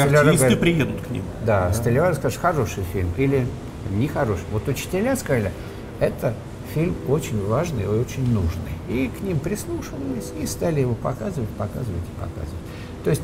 Столяров 0.02 0.26
артисты 0.28 0.38
говорит, 0.38 0.60
приедут 0.60 1.00
к 1.00 1.10
ним. 1.10 1.24
да, 1.44 1.72
Столевар 1.72 2.14
скажет, 2.14 2.38
хороший 2.40 2.84
фильм 2.92 3.12
или 3.16 3.44
нехороший. 3.90 4.44
Вот 4.52 4.68
учителя 4.68 5.16
сказали, 5.16 5.50
это 5.98 6.34
фильм 6.74 6.94
очень 7.08 7.44
важный 7.44 7.82
и 7.82 7.86
очень 7.86 8.32
нужный. 8.32 8.70
И 8.88 9.08
к 9.08 9.20
ним 9.20 9.40
прислушивались 9.40 10.32
и 10.40 10.46
стали 10.46 10.80
его 10.80 10.94
показывать, 10.94 11.48
показывать 11.50 11.88
и 11.88 12.20
показывать. 12.20 12.60
То 13.02 13.10
есть 13.10 13.22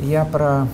я 0.00 0.24
про 0.24 0.66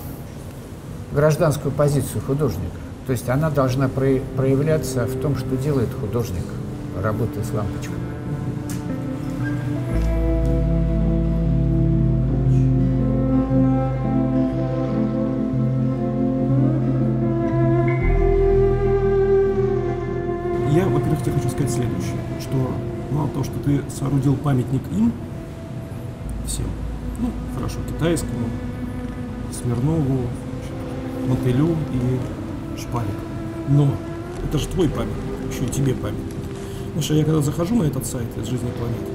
гражданскую 1.11 1.71
позицию 1.71 2.21
художника. 2.21 2.75
То 3.05 3.11
есть 3.11 3.29
она 3.29 3.49
должна 3.49 3.87
про- 3.87 4.19
проявляться 4.35 5.05
в 5.05 5.19
том, 5.21 5.35
что 5.37 5.55
делает 5.55 5.89
художник, 5.99 6.43
работая 7.01 7.43
с 7.43 7.51
лампочкой. 7.53 7.95
Я, 20.71 20.85
во-первых, 20.85 21.21
тебе 21.23 21.33
хочу 21.33 21.49
сказать 21.49 21.71
следующее, 21.71 22.17
что 22.41 22.71
мало 23.11 23.29
того, 23.29 23.43
что 23.43 23.53
ты 23.63 23.81
соорудил 23.89 24.35
памятник 24.35 24.81
им, 24.91 25.11
всем. 26.45 26.65
Ну, 27.19 27.29
хорошо, 27.55 27.77
китайскому, 27.87 28.47
Смирнову, 29.57 30.27
Мотылю 31.27 31.75
и 31.93 32.79
Шпалик. 32.79 33.09
Но 33.69 33.93
это 34.43 34.57
же 34.57 34.67
твой 34.67 34.89
памятник, 34.89 35.51
еще 35.51 35.65
и 35.65 35.69
тебе 35.69 35.93
памятник. 35.93 36.35
Потому 36.93 37.19
я 37.19 37.25
когда 37.25 37.41
захожу 37.41 37.75
на 37.75 37.83
этот 37.83 38.05
сайт 38.05 38.27
из 38.37 38.47
жизни 38.47 38.69
планеты, 38.71 39.11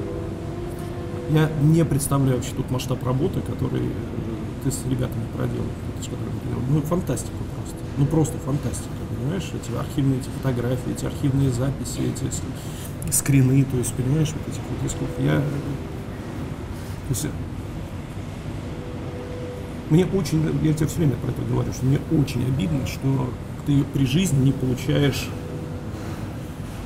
я 1.31 1.51
не 1.63 1.85
представляю 1.85 2.37
вообще 2.37 2.53
тут 2.55 2.71
масштаб 2.71 3.05
работы, 3.05 3.41
который 3.41 3.81
э, 3.81 4.65
ты 4.65 4.71
с 4.71 4.85
ребятами 4.89 5.25
проделал. 5.35 5.67
проделал. 5.95 6.63
Ну, 6.69 6.83
фантастика 6.83 7.33
просто. 7.57 7.77
Ну, 7.97 8.07
просто 8.07 8.39
фантастика, 8.39 8.91
понимаешь? 9.17 9.51
Эти 9.55 9.75
архивные 9.77 10.21
эти 10.21 10.29
фотографии, 10.29 10.93
эти 10.93 11.05
архивные 11.07 11.51
записи, 11.51 12.01
эти 12.01 13.13
скрины, 13.13 13.65
то 13.65 13.77
есть, 13.77 13.95
понимаешь, 13.95 14.33
вот 14.33 14.49
этих 14.49 14.63
вот 14.69 14.83
листков. 14.83 15.09
Я... 15.19 15.39
То 15.39 17.11
есть, 17.11 17.27
мне 19.93 20.07
очень, 20.07 20.43
я 20.63 20.73
тебе 20.73 20.87
все 20.87 20.97
время 20.97 21.17
про 21.17 21.31
это 21.31 21.43
говорю, 21.43 21.71
что 21.71 21.85
мне 21.85 21.99
очень 22.19 22.47
обидно, 22.47 22.87
что 22.87 23.31
ты 23.67 23.85
при 23.93 24.07
жизни 24.07 24.47
не 24.47 24.53
получаешь 24.53 25.29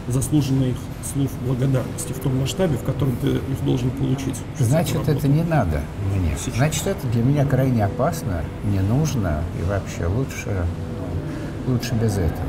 заслуженных 0.09 0.77
слов 1.13 1.31
благодарности 1.47 2.13
в 2.13 2.19
том 2.19 2.41
масштабе, 2.41 2.77
в 2.77 2.83
котором 2.83 3.15
ты 3.23 3.29
их 3.29 3.65
должен 3.65 3.91
получить. 3.91 4.35
Значит, 4.59 5.09
это 5.09 5.29
не 5.29 5.45
надо 5.45 5.83
мне. 6.17 6.37
Сейчас. 6.37 6.57
Значит, 6.57 6.87
это 6.89 7.07
для 7.07 7.23
меня 7.23 7.47
крайне 7.47 7.85
опасно, 7.85 8.43
не 8.65 8.81
нужно 8.81 9.41
и 9.61 9.63
вообще 9.69 10.07
лучше, 10.07 10.67
ну, 11.67 11.75
лучше 11.75 11.95
без 11.95 12.19
этого. 12.19 12.49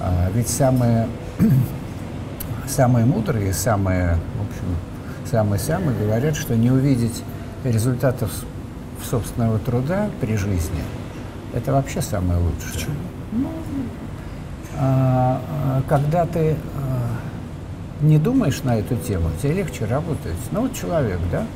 А, 0.00 0.30
ведь 0.34 0.48
самые, 0.48 1.06
самые 2.66 3.04
мудрые, 3.04 3.52
самые, 3.52 4.14
в 4.38 4.48
общем, 4.48 5.30
самые-самые 5.30 5.98
говорят, 5.98 6.34
что 6.34 6.56
не 6.56 6.70
увидеть 6.70 7.22
результатов 7.62 8.30
собственного 9.04 9.58
труда 9.58 10.10
при 10.20 10.36
жизни, 10.36 10.82
это 11.52 11.72
вообще 11.72 12.00
самое 12.02 12.40
лучшее. 12.40 12.86
Ну, 13.32 13.48
а, 14.76 15.40
а, 15.48 15.82
когда 15.88 16.26
ты 16.26 16.56
а, 16.76 18.04
не 18.04 18.18
думаешь 18.18 18.62
на 18.62 18.78
эту 18.78 18.96
тему, 18.96 19.28
тебе 19.42 19.54
легче 19.54 19.84
работать. 19.84 20.36
Ну 20.52 20.62
вот 20.62 20.74
человек, 20.74 21.18
да, 21.30 21.46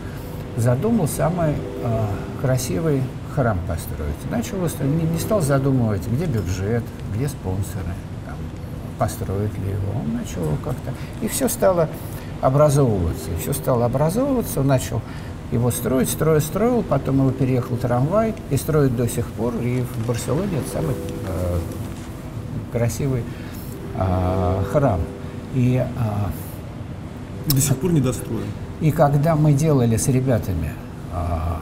задумал 0.56 1.08
самый 1.08 1.54
а, 1.82 2.08
красивый 2.40 3.02
храм 3.34 3.58
построить. 3.66 4.30
Начал 4.30 4.58
не, 4.84 5.02
не 5.02 5.18
стал 5.18 5.40
задумывать, 5.40 6.06
где 6.06 6.26
бюджет, 6.26 6.84
где 7.14 7.28
спонсоры, 7.28 7.94
там, 8.26 8.36
построят 8.98 9.52
ли 9.58 9.70
его. 9.70 10.00
Он 10.00 10.14
начал 10.14 10.56
как-то... 10.64 10.92
И 11.20 11.28
все 11.28 11.48
стало 11.48 11.88
образовываться. 12.40 13.30
И 13.30 13.40
все 13.40 13.52
стало 13.52 13.86
образовываться, 13.86 14.60
он 14.60 14.68
начал 14.68 15.00
его 15.54 15.70
строить, 15.70 16.10
строил, 16.10 16.40
строил, 16.40 16.82
потом 16.82 17.20
его 17.20 17.30
переехал 17.30 17.76
трамвай 17.76 18.34
и 18.50 18.56
строит 18.56 18.96
до 18.96 19.08
сих 19.08 19.24
пор. 19.26 19.54
И 19.62 19.82
в 19.82 20.06
Барселоне 20.06 20.58
это 20.58 20.68
самый 20.68 20.94
э, 20.94 21.58
красивый 22.72 23.22
а, 23.96 24.62
храм. 24.72 25.00
И, 25.54 25.76
а, 25.78 26.30
До 27.46 27.60
сих 27.60 27.76
пор 27.78 27.92
недостроен. 27.92 28.46
и 28.80 28.90
когда 28.90 29.36
мы 29.36 29.52
делали 29.52 29.96
с 29.96 30.08
ребятами, 30.08 30.72
а, 31.12 31.60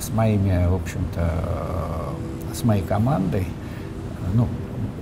с 0.00 0.10
моими, 0.10 0.66
в 0.68 0.74
общем-то, 0.74 1.20
а, 1.20 2.14
с 2.52 2.62
моей 2.64 2.82
командой, 2.82 3.46
ну, 4.34 4.46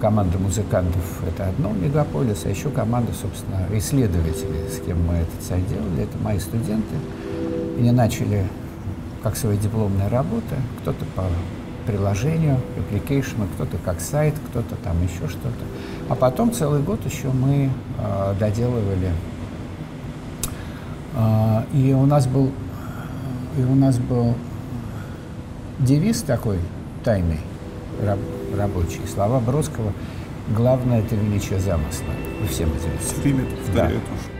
команда 0.00 0.38
музыкантов 0.38 1.04
это 1.26 1.48
одно 1.48 1.72
мегаполис, 1.72 2.44
а 2.44 2.48
еще 2.48 2.70
команда, 2.70 3.12
собственно, 3.12 3.66
исследователей, 3.76 4.68
с 4.68 4.80
кем 4.84 5.04
мы 5.04 5.14
этот 5.14 5.42
сайт 5.42 5.68
делали, 5.68 6.04
это 6.04 6.16
мои 6.18 6.38
студенты. 6.38 6.94
Они 7.80 7.92
начали 7.92 8.44
как 9.22 9.36
свои 9.36 9.56
дипломные 9.56 10.08
работы, 10.08 10.54
кто-то 10.82 11.02
по 11.16 11.24
приложению, 11.86 12.58
application, 12.76 13.48
кто-то 13.54 13.78
как 13.82 14.02
сайт, 14.02 14.34
кто-то 14.50 14.76
там 14.84 15.02
еще 15.02 15.26
что-то. 15.30 15.64
А 16.10 16.14
потом 16.14 16.52
целый 16.52 16.82
год 16.82 17.00
еще 17.06 17.28
мы 17.28 17.70
э, 17.98 18.34
доделывали. 18.38 19.10
А, 21.16 21.64
и 21.72 21.94
у 21.94 22.04
нас 22.04 22.26
был 22.26 22.52
и 23.56 23.62
у 23.62 23.74
нас 23.74 23.96
был 23.96 24.34
девиз 25.78 26.20
такой 26.20 26.58
тайный, 27.02 27.40
раб- 28.04 28.18
рабочий. 28.58 29.00
Слова 29.12 29.40
Бродского 29.40 29.94
«Главное– 30.54 31.00
это 31.00 31.14
величие 31.14 31.58
замысла». 31.60 32.12
Вы 32.42 32.46
все 32.46 32.64
это 32.64 32.72
видите. 32.74 32.90
Все 33.00 33.20
время 33.22 33.46
повторяю 33.46 34.00
тоже. 34.00 34.39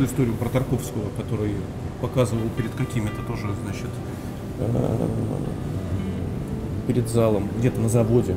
Ту 0.00 0.06
историю 0.06 0.34
про 0.34 0.48
Тарковского, 0.48 1.04
который 1.16 1.52
показывал 2.00 2.48
перед 2.56 2.70
какими-то 2.70 3.22
тоже, 3.26 3.48
значит, 3.64 3.90
э, 4.58 5.06
перед 6.86 7.08
залом, 7.08 7.48
где-то 7.58 7.80
на 7.80 7.90
заводе, 7.90 8.34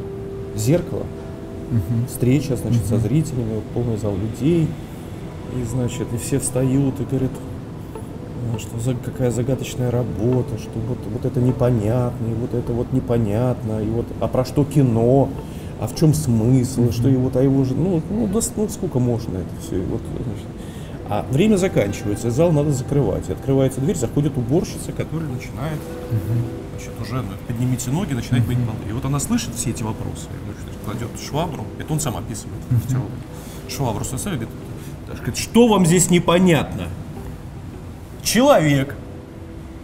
зеркало, 0.55 1.03
встреча, 2.09 2.57
значит, 2.57 2.85
со 2.85 2.97
зрителями, 2.97 3.61
полный 3.73 3.97
зал 3.97 4.13
людей, 4.15 4.67
и, 5.55 5.63
значит, 5.63 6.07
и 6.13 6.17
все 6.17 6.39
встают 6.39 6.99
и 6.99 7.05
говорят, 7.05 7.31
э, 7.31 8.59
что 8.59 8.79
за, 8.79 8.95
какая 8.95 9.31
загадочная 9.31 9.89
работа, 9.89 10.57
что 10.57 10.77
вот, 10.87 10.99
вот 11.13 11.23
это 11.23 11.39
непонятно, 11.39 12.25
и 12.25 12.33
вот 12.33 12.53
это 12.53 12.73
вот 12.73 12.91
непонятно, 12.91 13.81
и 13.81 13.87
вот, 13.87 14.05
а 14.19 14.27
про 14.27 14.43
что 14.43 14.65
кино, 14.65 15.29
а 15.79 15.87
в 15.87 15.95
чем 15.95 16.13
смысл, 16.13 16.91
что 16.91 17.07
и 17.07 17.15
вот, 17.15 17.37
а 17.37 17.41
его 17.41 17.63
же, 17.63 17.73
ну, 17.73 18.01
ну, 18.09 18.27
да, 18.27 18.41
ну, 18.57 18.67
сколько 18.67 18.99
можно 18.99 19.37
это 19.37 19.65
все, 19.65 19.77
и 19.77 19.85
вот, 19.85 20.01
значит. 20.11 20.62
А 21.09 21.25
время 21.29 21.57
заканчивается, 21.57 22.31
зал 22.31 22.51
надо 22.51 22.71
закрывать. 22.71 23.29
И 23.29 23.33
открывается 23.33 23.81
дверь, 23.81 23.95
заходит 23.95 24.37
уборщица, 24.37 24.91
которая 24.91 25.29
начинает, 25.29 25.79
значит, 26.71 26.91
уже 27.01 27.21
ну, 27.21 27.33
поднимите 27.47 27.91
ноги, 27.91 28.13
начинает 28.13 28.47
мыть 28.47 28.57
полы. 28.57 28.77
И 28.89 28.93
вот 28.93 29.03
она 29.05 29.19
слышит 29.19 29.53
все 29.55 29.71
эти 29.71 29.83
вопросы, 29.83 30.27
значит, 30.45 30.79
кладет 30.85 31.09
швабру, 31.19 31.65
это 31.77 31.91
он 31.91 31.99
сам 31.99 32.17
описывает, 32.17 32.61
теории. 32.87 33.05
швабру 33.69 34.05
ставит, 34.05 34.39
говорит, 34.39 34.49
говорит, 35.07 35.37
что 35.37 35.67
вам 35.67 35.85
здесь 35.85 36.09
непонятно? 36.09 36.87
Человек 38.23 38.95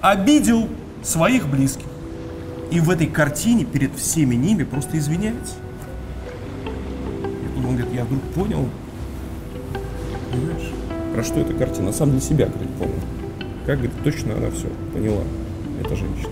обидел 0.02 0.70
своих 1.04 1.48
близких. 1.48 1.86
И 2.72 2.80
в 2.80 2.90
этой 2.92 3.08
картине 3.08 3.66
перед 3.66 3.96
всеми 3.96 4.36
ними 4.36 4.64
просто 4.64 4.98
извиняется. 4.98 5.56
И 6.66 7.58
он 7.58 7.76
говорит, 7.76 7.94
я 7.94 8.06
вдруг 8.06 8.22
понял, 8.36 8.70
Понимаешь? 10.32 10.72
Про 11.20 11.26
что 11.26 11.42
эта 11.42 11.54
картина? 11.54 11.92
Сам 11.92 12.12
для 12.12 12.22
себя, 12.22 12.46
говорит, 12.46 12.70
помню. 12.80 12.96
Как, 13.66 13.80
говорит, 13.80 14.04
точно 14.06 14.38
она 14.38 14.50
все 14.52 14.68
поняла, 14.94 15.22
эта 15.84 15.94
женщина. 15.94 16.30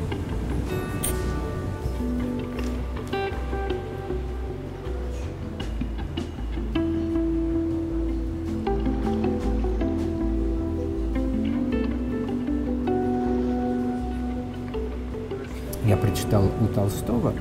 я 15.86 15.98
прочитал 15.98 16.46
у 16.62 16.68
Толстого 16.68 17.34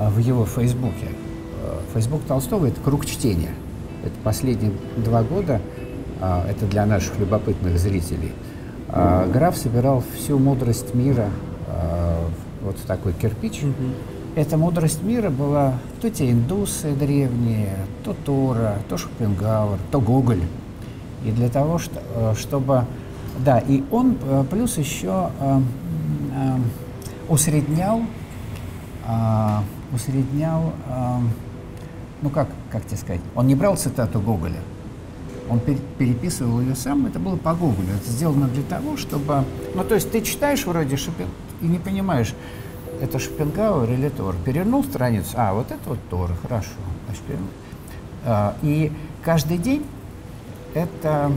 а, 0.00 0.10
в 0.10 0.18
его 0.18 0.44
Фейсбуке. 0.46 1.10
А, 1.62 1.80
Фейсбук 1.94 2.22
Толстого– 2.24 2.66
это 2.66 2.80
круг 2.80 3.06
чтения. 3.06 3.54
Это 4.02 4.14
последние 4.24 4.72
два 4.96 5.22
года, 5.22 5.60
это 6.22 6.66
для 6.66 6.86
наших 6.86 7.18
любопытных 7.18 7.78
зрителей, 7.78 8.32
а, 8.88 9.26
граф 9.26 9.56
собирал 9.56 10.02
всю 10.14 10.38
мудрость 10.38 10.94
мира 10.94 11.30
а, 11.66 12.28
вот 12.62 12.76
в 12.78 12.86
такой 12.86 13.14
кирпич. 13.14 13.62
Эта 14.34 14.56
мудрость 14.56 15.02
мира 15.02 15.30
была 15.30 15.74
то 16.00 16.10
те 16.10 16.30
индусы 16.30 16.92
древние, 16.94 17.76
то 18.04 18.14
Тора, 18.24 18.76
то 18.88 18.96
Шопенгауэр, 18.96 19.78
то 19.90 20.00
Гоголь. 20.00 20.42
И 21.24 21.30
для 21.30 21.48
того, 21.48 21.78
э, 22.14 22.34
чтобы... 22.36 22.84
Да, 23.44 23.58
и 23.58 23.82
он 23.90 24.16
э, 24.22 24.44
плюс 24.50 24.78
еще 24.78 25.30
э, 25.40 25.60
усреднял, 27.28 28.02
а, 29.06 29.62
усреднял, 29.92 30.72
а, 30.88 31.20
ну 32.20 32.30
как, 32.30 32.48
как 32.70 32.84
тебе 32.86 32.96
сказать, 32.96 33.20
он 33.34 33.46
не 33.46 33.54
брал 33.54 33.76
цитату 33.76 34.20
Гоголя, 34.20 34.60
он 35.50 35.58
пер- 35.58 35.80
переписывал 35.98 36.60
ее 36.60 36.74
сам, 36.74 37.06
это 37.06 37.18
было 37.18 37.36
по 37.36 37.54
Гоголю. 37.54 37.88
Это 37.94 38.10
сделано 38.10 38.48
для 38.48 38.62
того, 38.62 38.96
чтобы... 38.96 39.44
Ну, 39.74 39.84
то 39.84 39.94
есть 39.94 40.10
ты 40.10 40.22
читаешь 40.22 40.64
вроде 40.66 40.96
Шопен 40.96 41.28
и 41.60 41.66
не 41.66 41.78
понимаешь, 41.78 42.34
это 43.00 43.18
Шопенгауэр 43.18 43.90
или 43.90 44.08
Тор. 44.08 44.36
Перевернул 44.44 44.84
страницу, 44.84 45.30
а, 45.36 45.54
вот 45.54 45.70
это 45.70 45.80
вот 45.86 45.98
Тор, 46.10 46.30
хорошо. 46.42 46.70
А, 48.24 48.56
и 48.62 48.92
каждый 49.22 49.58
день 49.58 49.84
это 50.74 51.32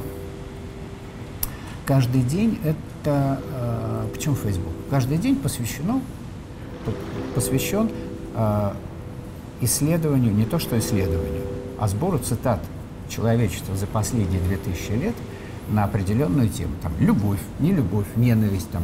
каждый 1.86 2.22
день 2.22 2.60
это... 2.64 3.40
Э, 3.54 4.08
почему 4.14 4.36
Facebook? 4.36 4.74
Каждый 4.90 5.18
день 5.18 5.36
посвящено, 5.36 6.02
посвящен 7.36 7.92
э, 8.34 8.72
исследованию, 9.62 10.34
не 10.34 10.46
то 10.46 10.58
что 10.58 10.78
исследованию, 10.80 11.44
а 11.80 11.88
сбору 11.88 12.18
цитат 12.18 12.60
человечества 13.10 13.76
за 13.76 13.88
последние 13.88 14.42
2000 14.42 14.92
лет 14.92 15.16
на 15.70 15.84
определенную 15.84 16.50
тему. 16.50 16.74
Там 16.82 16.94
любовь, 17.00 17.40
не 17.60 17.72
любовь, 17.72 18.08
ненависть, 18.16 18.70
там, 18.72 18.84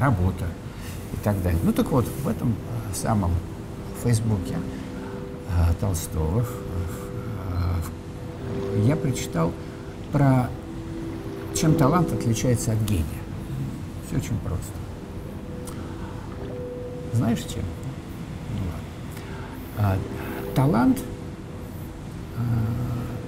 работа 0.00 0.46
и 1.12 1.16
так 1.24 1.42
далее. 1.42 1.60
Ну 1.62 1.72
так 1.72 1.90
вот, 1.90 2.06
в 2.06 2.28
этом 2.28 2.50
э, 2.50 2.94
самом 2.94 3.32
Фейсбуке 4.02 4.56
э, 5.50 5.74
Толстого 5.80 6.44
э, 8.74 8.80
я 8.84 8.96
прочитал 8.96 9.52
про 10.12 10.48
чем 11.54 11.74
талант 11.74 12.12
отличается 12.12 12.72
от 12.72 12.78
гения. 12.82 13.04
Все 14.06 14.16
очень 14.16 14.38
просто. 14.38 14.72
Знаешь 17.12 17.40
чем? 17.40 17.64
Ну, 18.50 18.60
а, 19.78 19.96
талант, 20.54 20.98
а, 22.36 22.42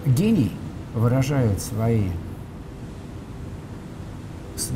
гений 0.07 0.53
выражает 0.95 1.61
свои 1.61 2.09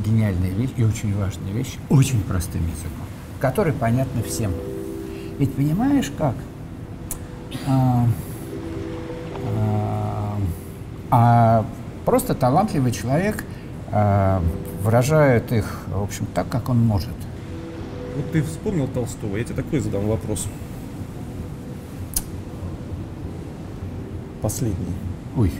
гениальные 0.04 0.52
вещи 0.52 0.72
и 0.76 0.84
очень 0.84 1.16
важные 1.16 1.52
вещи 1.52 1.78
очень 1.90 2.22
простым 2.22 2.62
языком, 2.62 3.06
который 3.40 3.72
понятны 3.72 4.22
всем. 4.22 4.52
Ведь 5.38 5.54
понимаешь, 5.54 6.10
как? 6.16 6.34
А, 7.66 8.06
а, 9.46 10.38
а 11.10 11.66
просто 12.04 12.34
талантливый 12.34 12.92
человек 12.92 13.44
а, 13.90 14.42
выражает 14.82 15.52
их, 15.52 15.80
в 15.88 16.02
общем, 16.02 16.26
так, 16.34 16.48
как 16.48 16.68
он 16.68 16.78
может. 16.78 17.14
Вот 18.16 18.30
ты 18.32 18.42
вспомнил 18.42 18.86
Толстого, 18.86 19.36
я 19.36 19.44
тебе 19.44 19.56
такой 19.56 19.80
задам 19.80 20.06
вопрос. 20.06 20.46
Последний. 24.40 24.94
Ой. 25.36 25.50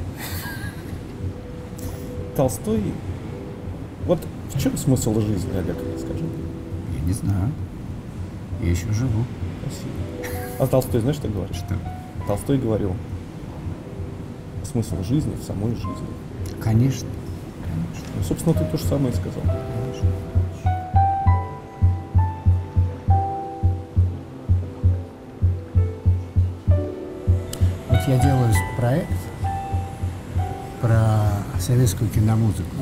Толстой 2.37 2.83
вот 4.07 4.21
в 4.55 4.61
чем 4.61 4.77
смысл 4.77 5.19
жизни, 5.21 5.51
Олег, 5.57 5.77
скажи? 5.99 6.25
Я 6.95 7.07
не 7.07 7.13
знаю. 7.13 7.51
Я 8.61 8.71
еще 8.71 8.93
живу. 8.93 9.25
Спасибо. 9.63 10.35
А 10.59 10.67
Толстой 10.67 11.01
знаешь, 11.01 11.17
что 11.17 11.29
говорит? 11.29 11.57
Что? 11.57 11.75
Толстой 12.27 12.59
говорил, 12.59 12.95
смысл 14.63 15.03
жизни 15.03 15.35
в 15.35 15.43
самой 15.43 15.75
жизни. 15.75 16.07
Конечно. 16.61 17.09
Конечно. 17.63 18.07
Ну, 18.17 18.23
собственно, 18.23 18.55
ты 18.55 18.65
то 18.65 18.77
же 18.77 18.85
самое 18.85 19.13
сказал. 19.15 19.43
Конечно. 19.43 20.11
Вот 27.89 28.01
я 28.09 28.19
делаю 28.19 28.53
проект 28.77 29.09
про 30.85 31.33
советскую 31.59 32.11
киномузыку. 32.11 32.77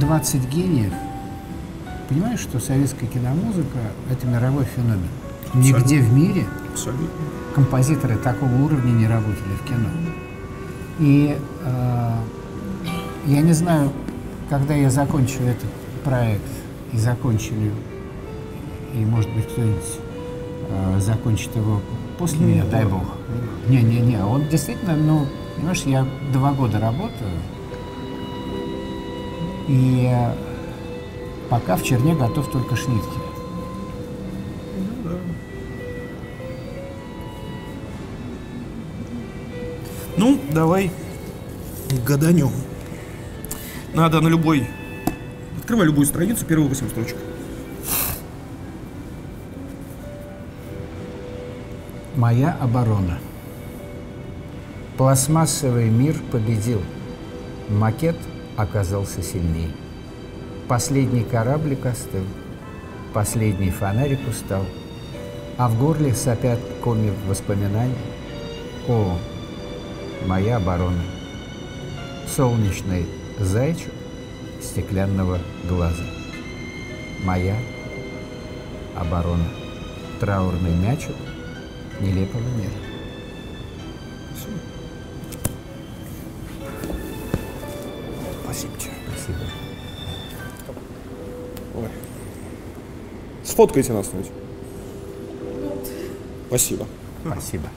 20 0.00 0.48
гениев. 0.48 0.94
Понимаешь, 2.08 2.40
что 2.40 2.58
советская 2.58 3.06
киномузыка– 3.10 3.78
это 4.10 4.26
мировой 4.26 4.64
феномен. 4.64 5.08
Абсолютно. 5.48 5.78
Нигде 5.78 6.00
в 6.00 6.12
мире 6.14 6.44
Абсолютно. 6.72 7.06
композиторы 7.54 8.16
такого 8.16 8.54
уровня 8.64 8.92
не 8.92 9.06
работали 9.06 9.52
в 9.62 9.68
кино. 9.68 9.88
И 11.00 11.38
э, 11.64 12.10
я 13.26 13.40
не 13.42 13.52
знаю, 13.52 13.92
когда 14.48 14.72
я 14.74 14.88
закончу 14.88 15.42
этот 15.42 15.70
проект 16.02 16.48
и 16.92 16.96
закончили, 16.96 17.72
и, 18.94 19.04
может 19.04 19.30
быть, 19.34 19.46
кто-нибудь 19.52 19.98
э, 20.70 21.00
закончит 21.00 21.54
его 21.56 21.82
после 22.18 22.38
не, 22.38 22.52
меня, 22.52 22.64
дай 22.64 22.84
бог. 22.84 23.02
Не-не-не, 23.68 24.24
он 24.24 24.48
действительно, 24.48 24.96
ну, 24.96 25.26
понимаешь, 25.56 25.82
я 25.82 26.06
два 26.32 26.52
года 26.52 26.78
работаю, 26.78 27.30
и 29.68 30.12
пока 31.50 31.76
в 31.76 31.82
черне 31.82 32.14
готов 32.14 32.50
только 32.50 32.76
шнитки. 32.76 33.18
Ну, 34.76 35.10
да. 35.10 35.18
ну 40.16 40.40
давай 40.52 40.90
гаданем. 42.06 42.50
Надо 43.94 44.20
на 44.20 44.28
любой... 44.28 44.66
Открывай 45.58 45.86
любую 45.86 46.06
страницу, 46.06 46.44
первые 46.44 46.68
8 46.68 46.90
строчек. 46.90 47.16
Моя 52.24 52.56
оборона. 52.58 53.18
Пластмассовый 54.96 55.90
мир 55.90 56.16
победил. 56.32 56.80
Макет– 57.68 58.16
оказался 58.56 59.22
сильней. 59.22 59.70
Последний 60.66 61.22
кораблик 61.22 61.84
остыл, 61.84 62.24
последний 63.12 63.68
фонарик 63.68 64.20
устал, 64.26 64.64
а 65.58 65.68
в 65.68 65.78
горле 65.78 66.14
сопят 66.14 66.60
коми 66.82 67.12
воспоминаний. 67.28 67.94
О, 68.88 69.18
моя 70.24 70.56
оборона! 70.56 71.02
Солнечный 72.26 73.04
зайчик 73.38 73.92
стеклянного 74.62 75.40
глаза. 75.68 76.04
Моя 77.22 77.56
оборона. 78.96 79.44
Траурный 80.20 80.74
мячик 80.74 81.16
нелепого 82.04 82.40
мира. 82.40 82.94
Спасибо. 89.24 89.38
Ой. 91.74 91.88
Сфоткайте 93.42 93.92
нас 93.92 94.12
нибудь 94.12 94.30
Спасибо. 96.48 96.86
Спасибо. 97.24 97.68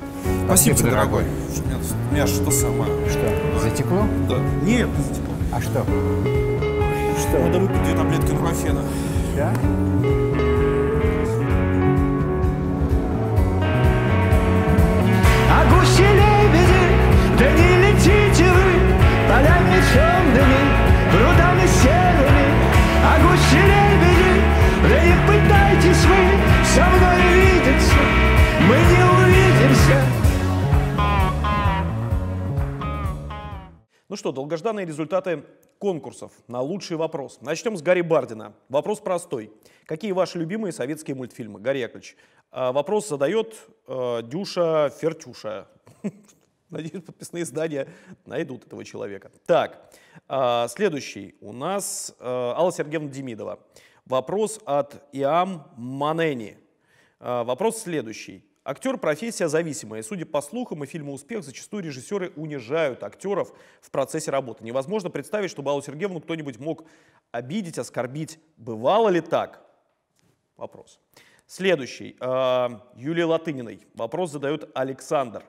Спасибо, 0.45 0.75
Спасибо 0.75 0.91
дорогой. 0.91 1.23
У 1.23 2.13
меня 2.13 2.27
что 2.27 2.51
самое? 2.51 2.91
Что, 3.09 3.59
затекло? 3.61 4.05
Да. 4.29 4.39
Нет, 4.63 4.87
не 4.89 5.03
затекло. 5.03 5.33
А 5.51 5.61
что? 5.61 5.83
Что? 7.19 7.39
Надо 7.39 7.59
выпить 7.59 7.83
две 7.83 7.95
таблетки 7.95 8.31
нурофена. 8.31 8.83
Да? 9.35 9.53
А 15.87 15.89
гуси-лебеди, 15.89 16.85
да 17.39 17.47
не 17.51 17.69
летите 17.81 18.43
вы 18.51 18.67
полями 19.29 19.79
темными, 19.93 20.61
прудами 21.11 21.65
серыми, 21.65 22.47
а 23.03 23.17
гуси 23.23 23.61
лебеди, 23.71 24.33
да 24.83 24.95
не 25.05 25.15
пытайтесь 25.25 26.03
вы 26.05 26.19
со 26.65 26.83
мной 26.89 27.19
видеться, 27.35 28.01
мы 28.67 28.75
не 28.75 29.01
увидимся. 29.15 29.99
Ну 34.09 34.15
что, 34.17 34.31
долгожданные 34.33 34.85
результаты 34.85 35.45
конкурсов 35.79 36.33
на 36.49 36.59
лучший 36.59 36.97
вопрос. 36.97 37.39
Начнем 37.41 37.77
с 37.77 37.81
Гарри 37.81 38.01
Бардина. 38.01 38.53
Вопрос 38.67 38.99
простой. 38.99 39.53
Какие 39.85 40.11
ваши 40.11 40.37
любимые 40.37 40.73
советские 40.73 41.15
мультфильмы? 41.15 41.61
Гарри 41.61 41.79
Яковлевич, 41.79 42.17
а, 42.51 42.73
вопрос 42.73 43.07
задает 43.07 43.55
э, 43.87 44.21
Дюша 44.23 44.89
Фертюша. 44.99 45.67
Надеюсь, 46.69 47.03
подписные 47.03 47.43
издания 47.43 47.87
найдут 48.25 48.65
этого 48.65 48.83
человека. 48.83 49.31
Так, 49.45 49.89
а, 50.27 50.67
следующий 50.67 51.35
у 51.39 51.53
нас 51.53 52.13
а, 52.19 52.53
Алла 52.57 52.73
Сергеевна 52.73 53.09
Демидова. 53.09 53.59
Вопрос 54.05 54.59
от 54.65 55.01
Иам 55.13 55.71
Манени. 55.77 56.57
А, 57.19 57.43
вопрос 57.45 57.81
следующий. 57.81 58.43
Актер– 58.65 58.97
профессия 58.99 59.47
зависимая. 59.47 60.03
Судя 60.03 60.25
по 60.25 60.41
слухам 60.41 60.83
и 60.83 60.87
фильму 60.87 61.13
«Успех», 61.13 61.41
зачастую 61.41 61.83
режиссеры 61.83 62.33
унижают 62.35 63.01
актеров 63.01 63.53
в 63.79 63.89
процессе 63.89 64.29
работы. 64.29 64.65
Невозможно 64.65 65.09
представить, 65.09 65.51
чтобы 65.51 65.71
Аллу 65.71 65.81
Сергеевну 65.81 66.19
кто-нибудь 66.19 66.59
мог 66.59 66.83
обидеть, 67.31 67.77
оскорбить. 67.77 68.39
Бывало 68.57 69.07
ли 69.07 69.21
так? 69.21 69.65
Вопрос. 70.57 70.99
Следующий. 71.45 72.17
Юлия 72.97 73.23
Латыниной. 73.23 73.87
Вопрос 73.93 74.31
задает 74.31 74.69
Александр. 74.75 75.45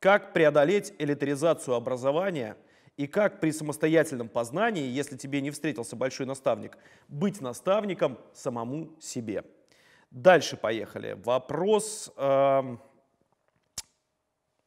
Как 0.00 0.32
преодолеть 0.32 0.94
элитаризацию 0.98 1.74
образования 1.74 2.56
и 2.96 3.06
как 3.06 3.38
при 3.38 3.50
самостоятельном 3.50 4.28
познании, 4.28 4.88
если 4.88 5.16
тебе 5.16 5.42
не 5.42 5.50
встретился 5.50 5.94
большой 5.94 6.24
наставник, 6.24 6.78
быть 7.08 7.42
наставником 7.42 8.18
самому 8.32 8.96
себе. 8.98 9.44
Дальше 10.10 10.56
поехали. 10.56 11.18
Вопрос 11.22 12.10
э, 12.16 12.76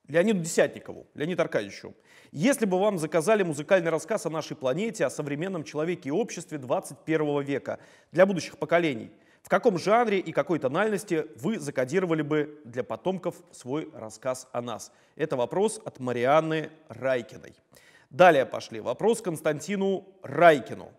Леониду 0.07 0.39
Десятникову, 0.39 1.07
Леониду 1.15 1.41
Аркадьевичу. 1.41 1.95
Если 2.31 2.65
бы 2.67 2.79
вам 2.79 2.99
заказали 2.99 3.41
музыкальный 3.41 3.89
рассказ 3.89 4.27
о 4.27 4.29
нашей 4.29 4.55
планете, 4.55 5.03
о 5.03 5.09
современном 5.09 5.63
человеке 5.63 6.09
и 6.09 6.11
обществе 6.11 6.59
21 6.59 7.41
века 7.41 7.79
для 8.11 8.27
будущих 8.27 8.59
поколений, 8.59 9.11
в 9.43 9.49
каком 9.49 9.77
жанре 9.77 10.19
и 10.19 10.31
какой 10.31 10.57
тональности 10.57 11.27
вы 11.35 11.59
закодировали 11.59 12.21
бы 12.21 12.61
для 12.63 12.83
потомков 12.83 13.35
свой 13.51 13.89
рассказ 13.93 14.47
о 14.53 14.61
нас? 14.61 14.91
Это 15.17 15.35
вопрос 15.35 15.81
от 15.83 15.99
Марианны 15.99 16.71
Райкиной. 16.87 17.53
Далее 18.09 18.45
пошли. 18.45 18.79
Вопрос 18.79 19.21
Константину 19.21 20.07
Райкину. 20.23 20.91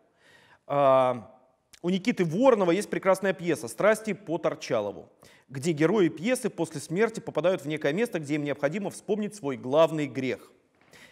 А, 0.67 1.35
у 1.81 1.89
Никиты 1.89 2.27
Воронова 2.27 2.71
есть 2.71 2.91
прекрасная 2.91 3.33
пьеса 3.33 3.67
«Страсти 3.67 4.13
по 4.13 4.37
Торчалову», 4.37 5.09
где 5.49 5.73
герои 5.73 6.09
пьесы 6.09 6.51
после 6.51 6.83
смерти 6.83 7.21
попадают 7.21 7.63
в 7.63 7.67
некое 7.67 7.95
место, 7.95 8.19
где 8.19 8.35
им 8.35 8.45
необходимо 8.45 8.91
вспомнить 8.91 9.35
свой 9.35 9.57
главный 9.57 10.07
грех. 10.07 10.51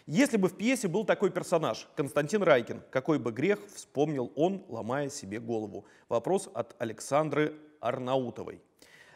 Если 0.05 0.35
бы 0.35 0.49
в 0.49 0.57
пьесе 0.57 0.89
был 0.89 1.05
такой 1.05 1.31
персонаж, 1.31 1.87
Константин 1.95 2.43
Райкин, 2.43 2.81
какой 2.91 3.19
бы 3.19 3.31
грех 3.31 3.59
вспомнил 3.73 4.33
он, 4.35 4.65
ломая 4.67 5.09
себе 5.09 5.39
голову? 5.39 5.85
Вопрос 6.09 6.49
от 6.53 6.75
Александры 6.77 7.57
Арнаутовой. 7.79 8.61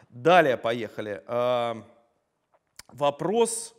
Далее 0.08 0.56
поехали. 0.56 1.22
А, 1.26 1.84
вопрос 2.88 3.74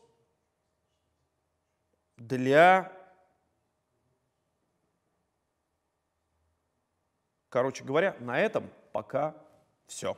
для... 2.17 2.91
Короче 7.49 7.83
говоря, 7.83 8.15
на 8.19 8.39
этом 8.39 8.69
пока 8.91 9.35
все. 9.87 10.15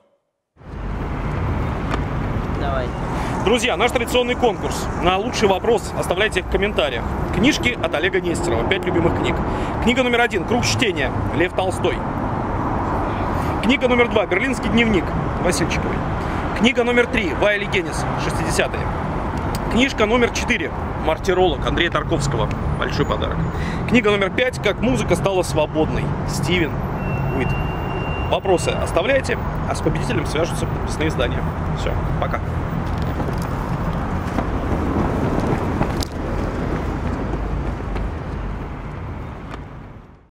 Давайте. 2.59 3.30
Друзья, 3.43 3.75
наш 3.75 3.89
традиционный 3.89 4.35
конкурс. 4.35 4.85
На 5.01 5.17
лучший 5.17 5.47
вопрос 5.47 5.91
оставляйте 5.97 6.43
в 6.43 6.49
комментариях. 6.51 7.03
Книжки 7.35 7.75
от 7.81 7.95
Олега 7.95 8.21
Нестерова. 8.21 8.63
Пять 8.69 8.85
любимых 8.85 9.17
книг. 9.17 9.35
Книга 9.83 10.03
номер 10.03 10.21
один. 10.21 10.45
Круг 10.45 10.63
чтения. 10.63 11.11
Лев 11.35 11.51
Толстой. 11.53 11.97
Книга 13.63 13.87
номер 13.87 14.09
два. 14.09 14.27
Берлинский 14.27 14.69
дневник. 14.69 15.05
Васильчиковой. 15.43 15.95
Книга 16.59 16.83
номер 16.83 17.07
три. 17.07 17.33
Вайли 17.33 17.65
Геннис. 17.65 18.05
60-е. 18.27 18.79
Книжка 19.71 20.05
номер 20.05 20.29
четыре. 20.29 20.69
Мартиролог 21.07 21.65
Андрея 21.65 21.89
Тарковского. 21.89 22.47
Большой 22.77 23.07
подарок. 23.07 23.37
Книга 23.89 24.11
номер 24.11 24.29
пять. 24.29 24.61
Как 24.61 24.81
музыка 24.81 25.15
стала 25.15 25.41
свободной. 25.41 26.03
Стивен 26.29 26.71
Уит. 27.35 27.49
Вопросы 28.29 28.69
оставляйте, 28.69 29.39
а 29.67 29.73
с 29.73 29.81
победителем 29.81 30.27
свяжутся 30.27 30.67
подписные 30.67 31.09
издания. 31.09 31.39
Все, 31.79 31.91
пока. 32.21 32.39